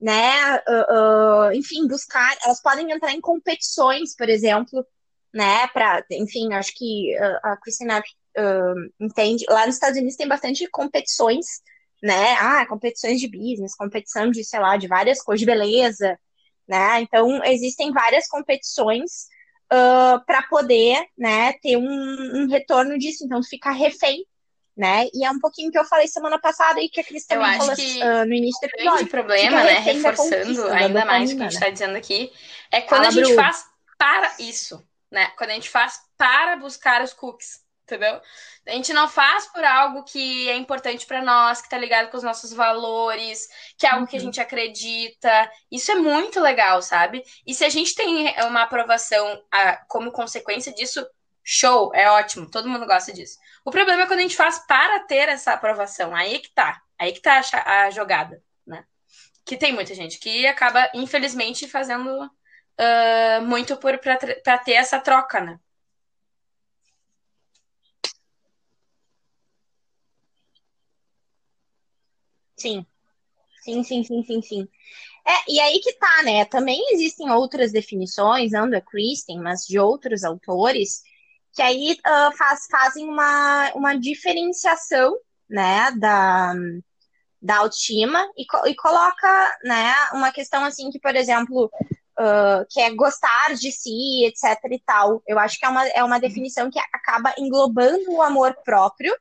né? 0.00 0.56
Uh, 0.56 1.48
uh, 1.48 1.52
enfim, 1.52 1.86
buscar. 1.86 2.34
Elas 2.44 2.60
podem 2.62 2.90
entrar 2.90 3.12
em 3.12 3.20
competições, 3.20 4.16
por 4.16 4.28
exemplo, 4.28 4.84
né? 5.34 5.66
Para, 5.68 6.04
enfim, 6.12 6.54
acho 6.54 6.72
que 6.74 7.12
uh, 7.18 7.38
a 7.42 7.56
Cristina 7.56 7.98
uh, 7.98 8.92
entende. 9.00 9.44
Lá 9.48 9.66
nos 9.66 9.74
Estados 9.74 9.98
Unidos 9.98 10.16
tem 10.16 10.28
bastante 10.28 10.66
competições, 10.68 11.44
né? 12.00 12.34
Ah, 12.34 12.64
competições 12.66 13.20
de 13.20 13.28
business, 13.28 13.74
competição 13.74 14.30
de, 14.30 14.44
sei 14.44 14.60
lá, 14.60 14.76
de 14.76 14.86
várias 14.86 15.20
coisas, 15.20 15.40
de 15.40 15.46
beleza, 15.46 16.16
né? 16.68 17.00
Então, 17.00 17.44
existem 17.44 17.92
várias 17.92 18.28
competições 18.28 19.26
uh, 19.72 20.24
para 20.24 20.42
poder, 20.48 21.04
né, 21.18 21.52
ter 21.54 21.76
um, 21.76 21.82
um, 21.82 22.48
retorno 22.48 22.96
disso. 22.96 23.24
Então, 23.24 23.42
ficar 23.42 23.72
refém 23.72 24.24
né? 24.76 25.06
E 25.14 25.24
é 25.24 25.30
um 25.30 25.38
pouquinho 25.38 25.70
que 25.70 25.78
eu 25.78 25.84
falei 25.84 26.08
semana 26.08 26.36
passada 26.36 26.80
e 26.80 26.88
que 26.88 27.00
a 27.00 27.04
Cris 27.04 27.24
também 27.26 27.56
falou 27.58 27.74
uh, 27.74 28.26
no 28.26 28.34
início 28.34 28.60
do 28.60 28.74
episódio. 28.74 29.06
O 29.06 29.08
problema, 29.08 29.62
né, 29.62 29.78
reforçando 29.78 30.66
ainda 30.66 31.04
mais 31.04 31.30
o 31.30 31.36
que 31.36 31.42
a 31.42 31.44
gente 31.44 31.54
está 31.54 31.70
dizendo 31.70 31.96
aqui, 31.96 32.32
é 32.72 32.80
quando 32.80 33.04
Fala, 33.04 33.06
a 33.06 33.10
gente 33.12 33.26
Bru. 33.26 33.36
faz 33.36 33.64
para 33.96 34.34
isso 34.40 34.84
né? 35.14 35.28
Quando 35.38 35.50
a 35.50 35.54
gente 35.54 35.70
faz 35.70 36.00
para 36.18 36.56
buscar 36.56 37.00
os 37.00 37.14
cookies, 37.14 37.64
entendeu? 37.84 38.20
A 38.66 38.72
gente 38.72 38.92
não 38.92 39.08
faz 39.08 39.46
por 39.46 39.64
algo 39.64 40.02
que 40.04 40.48
é 40.50 40.56
importante 40.56 41.06
para 41.06 41.22
nós, 41.22 41.62
que 41.62 41.68
tá 41.68 41.78
ligado 41.78 42.10
com 42.10 42.16
os 42.16 42.22
nossos 42.22 42.52
valores, 42.52 43.48
que 43.78 43.86
é 43.86 43.90
algo 43.90 44.02
uhum. 44.02 44.06
que 44.06 44.16
a 44.16 44.18
uhum. 44.18 44.24
gente 44.26 44.40
acredita. 44.40 45.50
Isso 45.70 45.92
é 45.92 45.94
muito 45.94 46.40
legal, 46.40 46.82
sabe? 46.82 47.22
E 47.46 47.54
se 47.54 47.64
a 47.64 47.68
gente 47.68 47.94
tem 47.94 48.34
uma 48.44 48.62
aprovação 48.62 49.42
a, 49.50 49.76
como 49.86 50.10
consequência 50.10 50.74
disso, 50.74 51.06
show, 51.42 51.94
é 51.94 52.10
ótimo, 52.10 52.50
todo 52.50 52.68
mundo 52.68 52.86
gosta 52.86 53.12
disso. 53.12 53.38
O 53.64 53.70
problema 53.70 54.02
é 54.02 54.06
quando 54.06 54.18
a 54.18 54.22
gente 54.22 54.36
faz 54.36 54.58
para 54.66 55.00
ter 55.00 55.28
essa 55.28 55.52
aprovação. 55.52 56.14
Aí 56.14 56.40
que 56.40 56.50
tá. 56.52 56.82
Aí 56.98 57.12
que 57.12 57.20
tá 57.20 57.40
a, 57.52 57.82
a 57.82 57.90
jogada, 57.90 58.42
né? 58.66 58.84
Que 59.44 59.56
tem 59.56 59.72
muita 59.72 59.94
gente 59.94 60.18
que 60.18 60.46
acaba, 60.46 60.90
infelizmente, 60.94 61.68
fazendo 61.68 62.28
uh, 62.80 63.42
muito 63.46 63.76
para 63.76 64.58
ter 64.58 64.72
essa 64.72 65.00
troca, 65.00 65.40
né? 65.40 65.58
Sim. 72.56 72.86
Sim, 73.64 73.84
sim, 73.84 74.04
sim, 74.04 74.24
sim, 74.24 74.42
sim. 74.42 74.68
É, 75.26 75.52
e 75.52 75.60
aí 75.60 75.80
que 75.80 75.92
tá, 75.94 76.22
né? 76.24 76.44
Também 76.46 76.80
existem 76.94 77.30
outras 77.30 77.72
definições, 77.72 78.52
não 78.52 78.70
da 78.70 78.80
Kristen, 78.80 79.40
mas 79.40 79.66
de 79.66 79.78
outros 79.78 80.24
autores, 80.24 81.02
que 81.54 81.62
aí 81.62 81.92
uh, 82.06 82.36
faz, 82.36 82.66
fazem 82.70 83.08
uma, 83.08 83.72
uma 83.74 83.94
diferenciação, 83.98 85.16
né, 85.50 85.92
da, 85.98 86.54
da 87.42 87.58
autoestima 87.58 88.26
e, 88.36 88.44
e 88.70 88.74
coloca, 88.76 89.58
né, 89.64 89.94
uma 90.12 90.32
questão 90.32 90.64
assim 90.64 90.90
que, 90.90 91.00
por 91.00 91.14
exemplo, 91.16 91.70
uh, 92.18 92.66
que 92.70 92.80
é 92.80 92.94
gostar 92.94 93.54
de 93.54 93.70
si, 93.72 94.24
etc 94.26 94.58
e 94.70 94.80
tal. 94.84 95.22
Eu 95.26 95.38
acho 95.38 95.58
que 95.58 95.64
é 95.64 95.68
uma, 95.68 95.88
é 95.88 96.04
uma 96.04 96.20
definição 96.20 96.70
que 96.70 96.78
acaba 96.92 97.34
englobando 97.38 98.10
o 98.10 98.22
amor 98.22 98.54
próprio, 98.64 99.14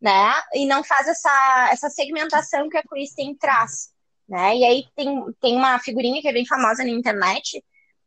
né, 0.00 0.34
e 0.52 0.66
não 0.66 0.82
faz 0.82 1.06
essa, 1.06 1.68
essa 1.70 1.88
segmentação 1.88 2.68
que 2.68 2.76
a 2.76 2.82
Kristen 2.82 3.36
traz, 3.36 3.90
né, 4.28 4.56
e 4.56 4.64
aí 4.64 4.84
tem, 4.96 5.24
tem 5.40 5.56
uma 5.56 5.78
figurinha 5.78 6.20
que 6.20 6.26
é 6.26 6.32
bem 6.32 6.44
famosa 6.44 6.82
na 6.82 6.90
internet, 6.90 7.62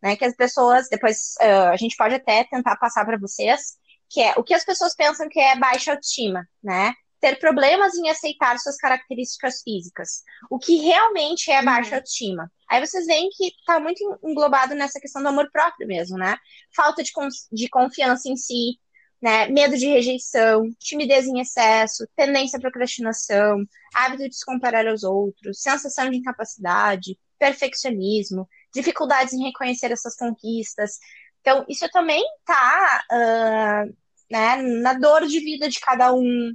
né? 0.05 0.15
Que 0.15 0.25
as 0.25 0.35
pessoas, 0.35 0.87
depois 0.87 1.33
uh, 1.41 1.69
a 1.71 1.77
gente 1.77 1.97
pode 1.97 2.13
até 2.13 2.43
tentar 2.43 2.75
passar 2.77 3.03
para 3.05 3.17
vocês, 3.17 3.75
que 4.07 4.21
é 4.21 4.33
o 4.37 4.43
que 4.43 4.53
as 4.53 4.63
pessoas 4.63 4.95
pensam 4.95 5.27
que 5.27 5.39
é 5.39 5.57
baixa 5.57 5.91
autoestima, 5.91 6.47
né? 6.63 6.93
Ter 7.25 7.39
problemas 7.39 7.95
em 7.95 8.07
aceitar 8.07 8.59
suas 8.59 8.77
características 8.77 9.63
físicas. 9.63 10.21
O 10.47 10.59
que 10.59 10.75
realmente 10.75 11.49
é 11.49 11.59
baixa 11.63 11.89
uhum. 11.89 11.95
autoestima. 11.95 12.51
Aí 12.69 12.85
vocês 12.85 13.07
veem 13.07 13.29
que 13.31 13.47
está 13.47 13.79
muito 13.79 13.99
englobado 14.23 14.75
nessa 14.75 14.99
questão 14.99 15.23
do 15.23 15.29
amor 15.29 15.49
próprio 15.51 15.87
mesmo, 15.87 16.19
né? 16.19 16.37
Falta 16.75 17.01
de, 17.01 17.11
de 17.51 17.67
confiança 17.67 18.29
em 18.29 18.35
si, 18.35 18.79
né? 19.19 19.47
Medo 19.47 19.75
de 19.75 19.87
rejeição, 19.87 20.69
timidez 20.77 21.25
em 21.25 21.39
excesso, 21.39 22.07
tendência 22.15 22.57
à 22.57 22.61
procrastinação, 22.61 23.65
hábito 23.95 24.29
de 24.29 24.35
se 24.35 24.45
comparar 24.45 24.87
aos 24.87 25.01
outros, 25.01 25.63
sensação 25.63 26.11
de 26.11 26.17
incapacidade, 26.17 27.17
perfeccionismo, 27.39 28.47
dificuldades 28.71 29.33
em 29.33 29.45
reconhecer 29.45 29.91
essas 29.91 30.15
conquistas. 30.15 30.99
Então, 31.41 31.65
isso 31.67 31.89
também 31.89 32.23
tá 32.45 33.03
uh, 33.11 33.95
né, 34.29 34.57
na 34.57 34.93
dor 34.93 35.25
de 35.25 35.39
vida 35.39 35.67
de 35.67 35.79
cada 35.79 36.13
um. 36.13 36.53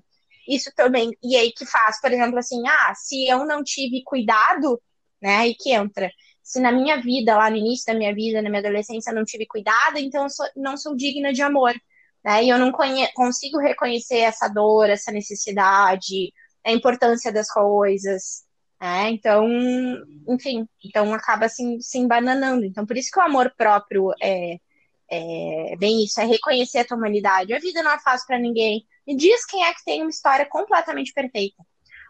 Isso 0.50 0.70
também, 0.74 1.16
e 1.22 1.36
aí 1.36 1.52
que 1.52 1.64
faz, 1.64 2.00
por 2.00 2.10
exemplo, 2.12 2.38
assim, 2.38 2.60
ah, 2.66 2.92
se 2.94 3.28
eu 3.28 3.46
não 3.46 3.62
tive 3.62 4.02
cuidado, 4.04 4.82
né, 5.22 5.36
aí 5.36 5.54
que 5.54 5.70
entra. 5.70 6.10
Se 6.42 6.60
na 6.60 6.72
minha 6.72 7.00
vida, 7.00 7.36
lá 7.36 7.48
no 7.48 7.56
início 7.56 7.86
da 7.86 7.96
minha 7.96 8.12
vida, 8.12 8.42
na 8.42 8.50
minha 8.50 8.60
adolescência, 8.60 9.10
eu 9.10 9.14
não 9.14 9.24
tive 9.24 9.46
cuidado, 9.46 9.98
então 9.98 10.24
eu 10.24 10.30
sou, 10.30 10.46
não 10.56 10.76
sou 10.76 10.96
digna 10.96 11.32
de 11.32 11.42
amor. 11.42 11.72
Né? 12.24 12.44
E 12.44 12.48
eu 12.50 12.58
não 12.58 12.72
consigo 13.14 13.58
reconhecer 13.58 14.18
essa 14.18 14.48
dor, 14.48 14.90
essa 14.90 15.12
necessidade, 15.12 16.32
a 16.64 16.72
importância 16.72 17.32
das 17.32 17.48
coisas. 17.50 18.44
É, 18.82 19.10
então, 19.10 19.46
enfim, 20.28 20.66
então 20.84 21.12
acaba 21.14 21.46
assim, 21.46 21.80
se 21.80 21.98
embananando. 21.98 22.64
Então, 22.64 22.86
por 22.86 22.96
isso 22.96 23.10
que 23.12 23.20
o 23.20 23.22
amor 23.22 23.52
próprio 23.56 24.10
é, 24.20 24.58
é 25.10 25.76
bem 25.76 26.04
isso, 26.04 26.20
é 26.20 26.24
reconhecer 26.24 26.78
a 26.78 26.84
tua 26.84 26.96
humanidade. 26.96 27.52
A 27.52 27.58
vida 27.58 27.82
não 27.82 27.90
é 27.90 27.98
fácil 27.98 28.26
para 28.26 28.38
ninguém. 28.38 28.86
Me 29.06 29.16
diz 29.16 29.44
quem 29.44 29.64
é 29.64 29.72
que 29.74 29.84
tem 29.84 30.02
uma 30.02 30.10
história 30.10 30.46
completamente 30.46 31.12
perfeita. 31.12 31.62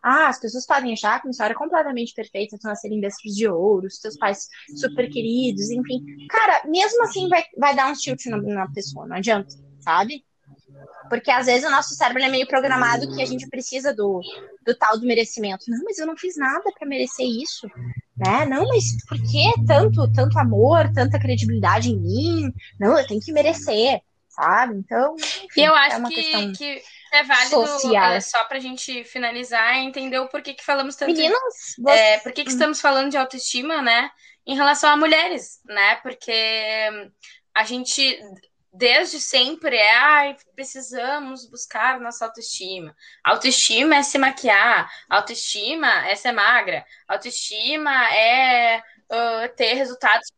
Ah, 0.02 0.28
as 0.28 0.40
pessoas 0.40 0.66
podem 0.66 0.92
achar 0.92 1.20
que 1.20 1.26
uma 1.26 1.32
história 1.32 1.54
completamente 1.54 2.14
perfeita 2.14 2.56
são 2.56 2.74
serem 2.74 3.00
bestas 3.00 3.32
de 3.34 3.46
ouro, 3.46 3.86
os 3.86 3.98
teus 3.98 4.16
pais 4.16 4.48
super 4.76 5.08
queridos, 5.10 5.70
enfim. 5.70 6.02
Cara, 6.28 6.62
mesmo 6.66 7.02
assim 7.02 7.28
vai, 7.28 7.44
vai 7.58 7.76
dar 7.76 7.90
um 7.90 7.92
tilt 7.92 8.24
na 8.26 8.66
pessoa, 8.70 9.06
não 9.06 9.16
adianta, 9.16 9.54
sabe? 9.80 10.24
Porque 11.08 11.30
às 11.30 11.46
vezes 11.46 11.66
o 11.66 11.70
nosso 11.70 11.94
cérebro 11.94 12.22
é 12.22 12.28
meio 12.28 12.46
programado 12.46 13.14
que 13.14 13.22
a 13.22 13.26
gente 13.26 13.48
precisa 13.48 13.94
do, 13.94 14.20
do 14.64 14.74
tal 14.76 14.98
do 14.98 15.06
merecimento. 15.06 15.64
Não, 15.68 15.82
mas 15.84 15.98
eu 15.98 16.06
não 16.06 16.16
fiz 16.16 16.36
nada 16.36 16.64
para 16.78 16.88
merecer 16.88 17.26
isso. 17.26 17.66
Né? 18.16 18.44
Não, 18.46 18.66
mas 18.68 18.84
por 19.08 19.16
que 19.18 19.64
tanto, 19.66 20.12
tanto 20.12 20.38
amor, 20.38 20.92
tanta 20.92 21.18
credibilidade 21.18 21.90
em 21.90 21.98
mim? 21.98 22.52
Não, 22.78 22.98
eu 22.98 23.06
tenho 23.06 23.20
que 23.20 23.32
merecer, 23.32 24.00
sabe? 24.28 24.76
Então, 24.76 25.16
enfim, 25.16 25.62
eu 25.62 25.74
acho 25.74 25.96
é 25.96 25.98
uma 25.98 26.08
que, 26.08 26.14
questão 26.16 26.52
que 26.52 26.82
é 27.12 27.22
válido 27.24 27.66
social. 27.66 28.12
É, 28.12 28.20
só 28.20 28.44
pra 28.44 28.58
gente 28.58 29.04
finalizar 29.04 29.78
entender 29.78 30.18
o 30.18 30.28
porquê 30.28 30.54
que 30.54 30.64
falamos 30.64 30.96
tanto. 30.96 31.12
Meninas, 31.12 31.42
você... 31.78 31.98
é, 31.98 32.18
por 32.18 32.32
que, 32.32 32.44
que 32.44 32.50
estamos 32.50 32.80
falando 32.80 33.10
de 33.10 33.16
autoestima, 33.16 33.80
né? 33.80 34.10
Em 34.46 34.54
relação 34.54 34.90
a 34.90 34.96
mulheres, 34.96 35.60
né? 35.64 35.96
Porque 35.96 36.32
a 37.54 37.64
gente 37.64 38.18
desde 38.72 39.20
sempre 39.20 39.76
é, 39.76 39.96
ai, 39.96 40.36
precisamos 40.54 41.48
buscar 41.48 42.00
nossa 42.00 42.24
autoestima. 42.24 42.94
Autoestima 43.24 43.96
é 43.96 44.02
se 44.02 44.18
maquiar, 44.18 44.90
autoestima 45.08 46.08
é 46.08 46.14
ser 46.14 46.32
magra, 46.32 46.84
autoestima 47.08 47.90
é 48.14 48.78
uh, 48.78 49.56
ter 49.56 49.74
resultados. 49.74 50.28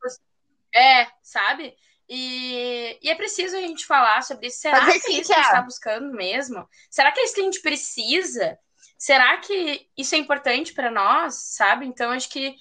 É, 0.75 1.07
sabe? 1.23 1.77
E, 2.09 2.99
e, 3.03 3.11
é 3.11 3.14
preciso 3.14 3.57
a 3.57 3.61
gente 3.61 3.87
falar 3.87 4.23
sobre 4.23 4.47
isso. 4.47 4.59
Será 4.59 4.85
que 4.87 4.92
é 4.92 4.97
isso 4.97 5.07
que 5.07 5.12
a 5.12 5.16
gente 5.16 5.31
está 5.31 5.62
buscando 5.62 6.12
mesmo? 6.12 6.66
Será 6.90 7.12
que 7.12 7.21
é 7.21 7.25
isso 7.25 7.35
que 7.35 7.40
a 7.40 7.45
gente 7.45 7.61
precisa? 7.61 8.59
Será 8.99 9.37
que 9.38 9.87
isso 9.97 10.14
é 10.14 10.18
importante 10.18 10.73
para 10.73 10.90
nós, 10.90 11.35
sabe? 11.55 11.87
Então, 11.87 12.11
acho 12.11 12.31
que, 12.31 12.55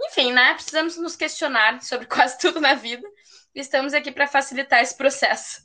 enfim, 0.00 0.32
né? 0.32 0.54
Precisamos 0.54 0.96
nos 0.96 1.14
questionar 1.14 1.80
sobre 1.82 2.06
quase 2.08 2.38
tudo 2.38 2.60
na 2.60 2.74
vida 2.74 3.08
estamos 3.54 3.94
aqui 3.94 4.10
para 4.12 4.26
facilitar 4.26 4.80
esse 4.82 4.96
processo. 4.96 5.62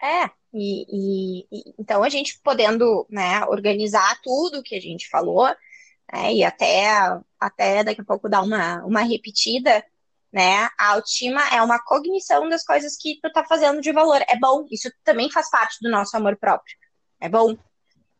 É, 0.00 0.30
e, 0.54 1.42
e, 1.50 1.74
então 1.78 2.02
a 2.04 2.08
gente 2.08 2.40
podendo 2.42 3.06
né, 3.10 3.44
organizar 3.46 4.20
tudo 4.22 4.62
que 4.62 4.76
a 4.76 4.80
gente 4.80 5.08
falou, 5.08 5.48
né, 6.12 6.32
e 6.34 6.44
até, 6.44 6.86
até 7.38 7.84
daqui 7.84 8.00
a 8.00 8.04
pouco 8.04 8.28
dar 8.28 8.42
uma, 8.42 8.84
uma 8.84 9.02
repetida, 9.02 9.84
né? 10.32 10.68
A 10.78 10.92
autoestima 10.92 11.42
é 11.48 11.62
uma 11.62 11.82
cognição 11.82 12.48
das 12.48 12.64
coisas 12.64 12.96
que 12.96 13.18
tu 13.22 13.32
tá 13.32 13.44
fazendo 13.44 13.80
de 13.80 13.92
valor. 13.92 14.22
É 14.28 14.38
bom, 14.38 14.66
isso 14.70 14.90
também 15.04 15.30
faz 15.30 15.50
parte 15.50 15.78
do 15.82 15.90
nosso 15.90 16.16
amor 16.16 16.36
próprio. 16.36 16.76
É 17.20 17.28
bom, 17.28 17.56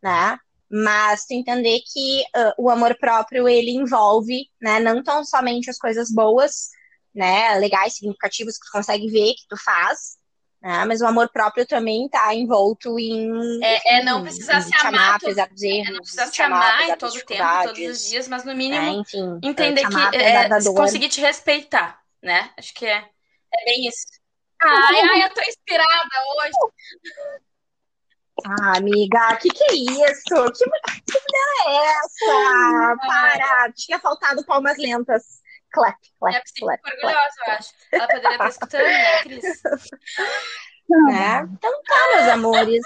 né? 0.01 0.37
Mas 0.69 1.25
tu 1.25 1.33
entender 1.33 1.79
que 1.91 2.21
uh, 2.35 2.53
o 2.57 2.69
amor 2.69 2.95
próprio 2.99 3.49
ele 3.49 3.71
envolve, 3.71 4.45
né, 4.61 4.79
não 4.79 5.01
tão 5.01 5.25
somente 5.25 5.69
as 5.69 5.77
coisas 5.77 6.11
boas, 6.11 6.69
né, 7.13 7.55
legais, 7.55 7.95
significativas 7.95 8.57
que 8.57 8.65
tu 8.65 8.71
consegue 8.71 9.07
ver 9.07 9.33
que 9.33 9.47
tu 9.49 9.57
faz, 9.57 10.17
né, 10.61 10.85
mas 10.85 11.01
o 11.01 11.07
amor 11.07 11.29
próprio 11.31 11.65
também 11.65 12.07
tá 12.07 12.33
envolto 12.35 12.99
em 12.99 13.63
é, 13.63 13.99
é 13.99 14.03
não 14.03 14.21
precisar 14.21 14.61
se 14.61 14.75
amar, 14.75 15.15
apesar 15.15 15.49
dos 15.49 15.61
erros, 15.63 15.87
é, 15.87 15.91
não 15.91 16.01
precisa 16.01 16.27
se 16.27 16.41
amar 16.41 16.81
em 16.83 16.95
todo 16.95 17.15
o 17.15 17.25
tempo, 17.25 17.63
todos 17.63 17.79
os 17.79 18.09
dias, 18.09 18.27
mas 18.27 18.45
no 18.45 18.55
mínimo 18.55 18.85
é, 18.85 18.89
enfim, 18.89 19.39
entender 19.41 19.87
que 19.87 20.17
é, 20.17 20.49
conseguir 20.75 21.09
te 21.09 21.19
respeitar, 21.19 21.99
né? 22.21 22.51
Acho 22.57 22.73
que 22.75 22.85
é, 22.85 22.97
é 23.53 23.65
bem 23.65 23.87
isso. 23.87 24.05
Ai, 24.61 24.99
ai, 24.99 25.23
eu 25.23 25.33
tô 25.33 25.39
inspirada 25.39 26.09
hoje. 26.35 26.51
Ah, 28.45 28.77
amiga, 28.77 29.35
que 29.37 29.49
que 29.49 29.63
é 29.63 29.73
isso? 29.73 30.51
Que, 30.53 30.65
que 30.65 31.19
mulher 31.19 31.67
é 31.67 31.75
essa? 31.91 32.97
Para! 33.05 33.71
Tinha 33.73 33.99
faltado 33.99 34.45
palmas 34.45 34.77
lentas. 34.77 35.39
Clap, 35.71 35.95
clap, 36.19 36.35
é 36.35 36.41
clap. 36.59 36.79
orgulhosa, 36.83 37.35
eu 37.45 37.53
acho. 37.53 37.69
Ela 37.91 38.07
poderia 38.07 38.31
estar 38.31 38.49
escutando, 38.49 38.83
né, 38.83 39.21
Cris? 39.23 39.45
É. 41.11 41.43
Então 41.43 41.83
tá, 41.83 42.15
meus 42.15 42.29
amores. 42.29 42.81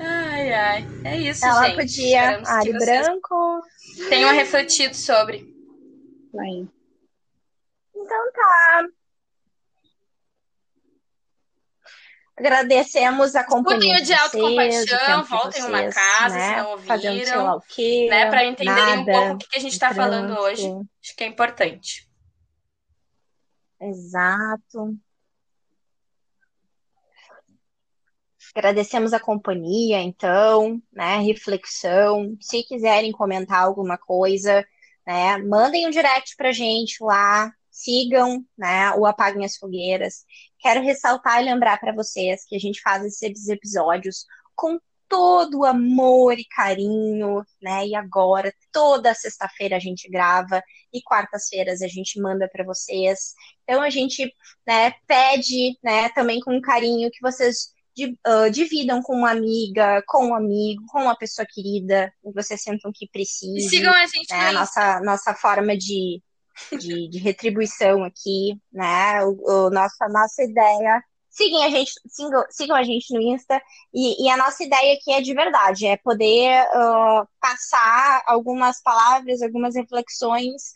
Ai, 0.00 0.52
ai. 0.54 0.86
É 1.04 1.16
isso, 1.18 1.44
Ela 1.44 1.66
gente. 1.66 1.76
podia. 1.76 2.40
Ari 2.46 2.72
branco. 2.72 3.60
Tenham 4.08 4.32
refletido 4.32 4.94
sobre. 4.96 5.46
Vai. 6.32 6.66
Então 7.94 8.32
tá. 8.32 8.88
Agradecemos 12.42 13.36
a 13.36 13.44
companhia 13.44 13.94
um 13.94 13.98
de, 13.98 14.06
de 14.06 14.14
autocompaixão, 14.14 15.22
voltem 15.22 15.62
uma 15.62 15.88
casa, 15.92 16.34
né? 16.34 16.48
se 16.48 16.56
não 16.56 16.70
ouviram, 16.72 17.62
quê, 17.68 18.08
né? 18.10 18.28
Para 18.28 18.44
entenderem 18.44 18.98
um 18.98 19.04
pouco 19.04 19.34
o 19.34 19.38
que 19.38 19.56
a 19.56 19.60
gente 19.60 19.74
está 19.74 19.94
falando 19.94 20.36
hoje. 20.40 20.66
Acho 21.00 21.16
que 21.16 21.22
é 21.22 21.28
importante. 21.28 22.10
Exato. 23.80 24.98
Agradecemos 28.56 29.12
a 29.12 29.20
companhia, 29.20 30.02
então, 30.02 30.82
né? 30.92 31.18
Reflexão. 31.18 32.36
Se 32.40 32.64
quiserem 32.64 33.12
comentar 33.12 33.62
alguma 33.62 33.96
coisa, 33.96 34.66
né? 35.06 35.38
Mandem 35.38 35.86
um 35.86 35.90
direct 35.90 36.34
pra 36.34 36.50
gente 36.50 36.96
lá. 37.04 37.52
Sigam, 37.72 38.44
né? 38.56 38.92
O 38.92 39.06
Apaguem 39.06 39.44
as 39.44 39.56
Fogueiras. 39.56 40.24
Quero 40.60 40.82
ressaltar 40.82 41.40
e 41.40 41.46
lembrar 41.46 41.80
para 41.80 41.92
vocês 41.92 42.44
que 42.46 42.54
a 42.54 42.58
gente 42.58 42.80
faz 42.82 43.04
esses 43.04 43.48
episódios 43.48 44.26
com 44.54 44.78
todo 45.08 45.58
o 45.58 45.64
amor 45.66 46.38
e 46.38 46.44
carinho, 46.44 47.44
né? 47.60 47.86
E 47.86 47.94
agora, 47.94 48.54
toda 48.72 49.12
sexta-feira 49.14 49.76
a 49.76 49.78
gente 49.78 50.08
grava 50.08 50.62
e 50.92 51.02
quartas-feiras 51.02 51.82
a 51.82 51.88
gente 51.88 52.20
manda 52.20 52.48
para 52.48 52.64
vocês. 52.64 53.34
Então 53.62 53.82
a 53.82 53.90
gente, 53.90 54.32
né, 54.66 54.94
pede, 55.06 55.76
né, 55.82 56.08
também 56.10 56.40
com 56.40 56.60
carinho 56.62 57.10
que 57.10 57.20
vocês 57.20 57.72
uh, 58.26 58.50
dividam 58.50 59.02
com 59.02 59.14
uma 59.14 59.30
amiga, 59.30 60.02
com 60.06 60.28
um 60.28 60.34
amigo, 60.34 60.82
com 60.88 61.02
uma 61.02 61.16
pessoa 61.16 61.46
querida, 61.46 62.10
que 62.22 62.32
vocês 62.32 62.62
sentam 62.62 62.90
que 62.94 63.06
precisam. 63.12 63.68
Sigam 63.68 63.92
a 63.92 64.06
gente. 64.06 64.30
Né, 64.30 64.48
a 64.48 64.52
nossa, 64.52 65.00
nossa 65.00 65.34
forma 65.34 65.76
de, 65.76 66.22
de, 66.78 67.08
de, 67.08 67.18
retribuição 67.18 68.04
aqui, 68.04 68.58
né? 68.72 69.24
O, 69.24 69.66
o, 69.66 69.70
nossa, 69.70 70.08
nossa 70.08 70.42
ideia. 70.42 71.02
Sigam 71.28 71.62
a 71.62 71.70
gente, 71.70 71.92
sigam, 72.08 72.44
sigam 72.50 72.76
a 72.76 72.82
gente 72.82 73.14
no 73.14 73.20
Insta. 73.20 73.60
E, 73.92 74.26
e, 74.26 74.28
a 74.28 74.36
nossa 74.36 74.62
ideia 74.62 74.94
aqui 74.94 75.12
é 75.12 75.20
de 75.22 75.32
verdade, 75.32 75.86
é 75.86 75.96
poder 75.96 76.62
uh, 76.74 77.26
passar 77.40 78.22
algumas 78.26 78.82
palavras, 78.82 79.40
algumas 79.40 79.74
reflexões 79.74 80.72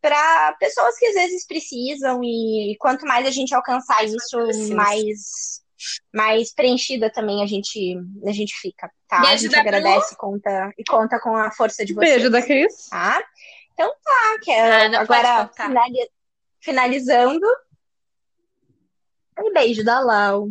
para 0.00 0.52
pessoas 0.60 0.96
que 0.96 1.06
às 1.06 1.14
vezes 1.14 1.44
precisam 1.44 2.22
e 2.22 2.76
quanto 2.78 3.04
mais 3.04 3.26
a 3.26 3.30
gente 3.30 3.52
alcançar 3.52 4.04
isso, 4.04 4.38
mais 4.74 5.64
mais 6.12 6.54
preenchida 6.54 7.10
também 7.10 7.42
a 7.42 7.46
gente, 7.46 7.96
a 8.24 8.32
gente 8.32 8.54
fica, 8.54 8.90
tá? 9.08 9.20
Beijo 9.20 9.34
a 9.34 9.36
gente 9.36 9.56
agradece 9.56 10.14
e 10.14 10.16
conta, 10.16 10.72
e 10.78 10.84
conta 10.84 11.20
com 11.20 11.36
a 11.36 11.50
força 11.50 11.84
de 11.84 11.92
vocês. 11.92 12.14
Beijo 12.14 12.30
da 12.30 12.42
Cris. 12.42 12.88
Tá? 12.88 13.22
Então 13.76 13.94
tá, 14.02 14.38
que 14.42 14.50
é, 14.50 14.86
ah, 14.86 15.00
agora 15.02 15.50
finalizando. 16.60 17.46
E 19.38 19.52
beijo 19.52 19.84
da 19.84 20.00
Lau. 20.00 20.48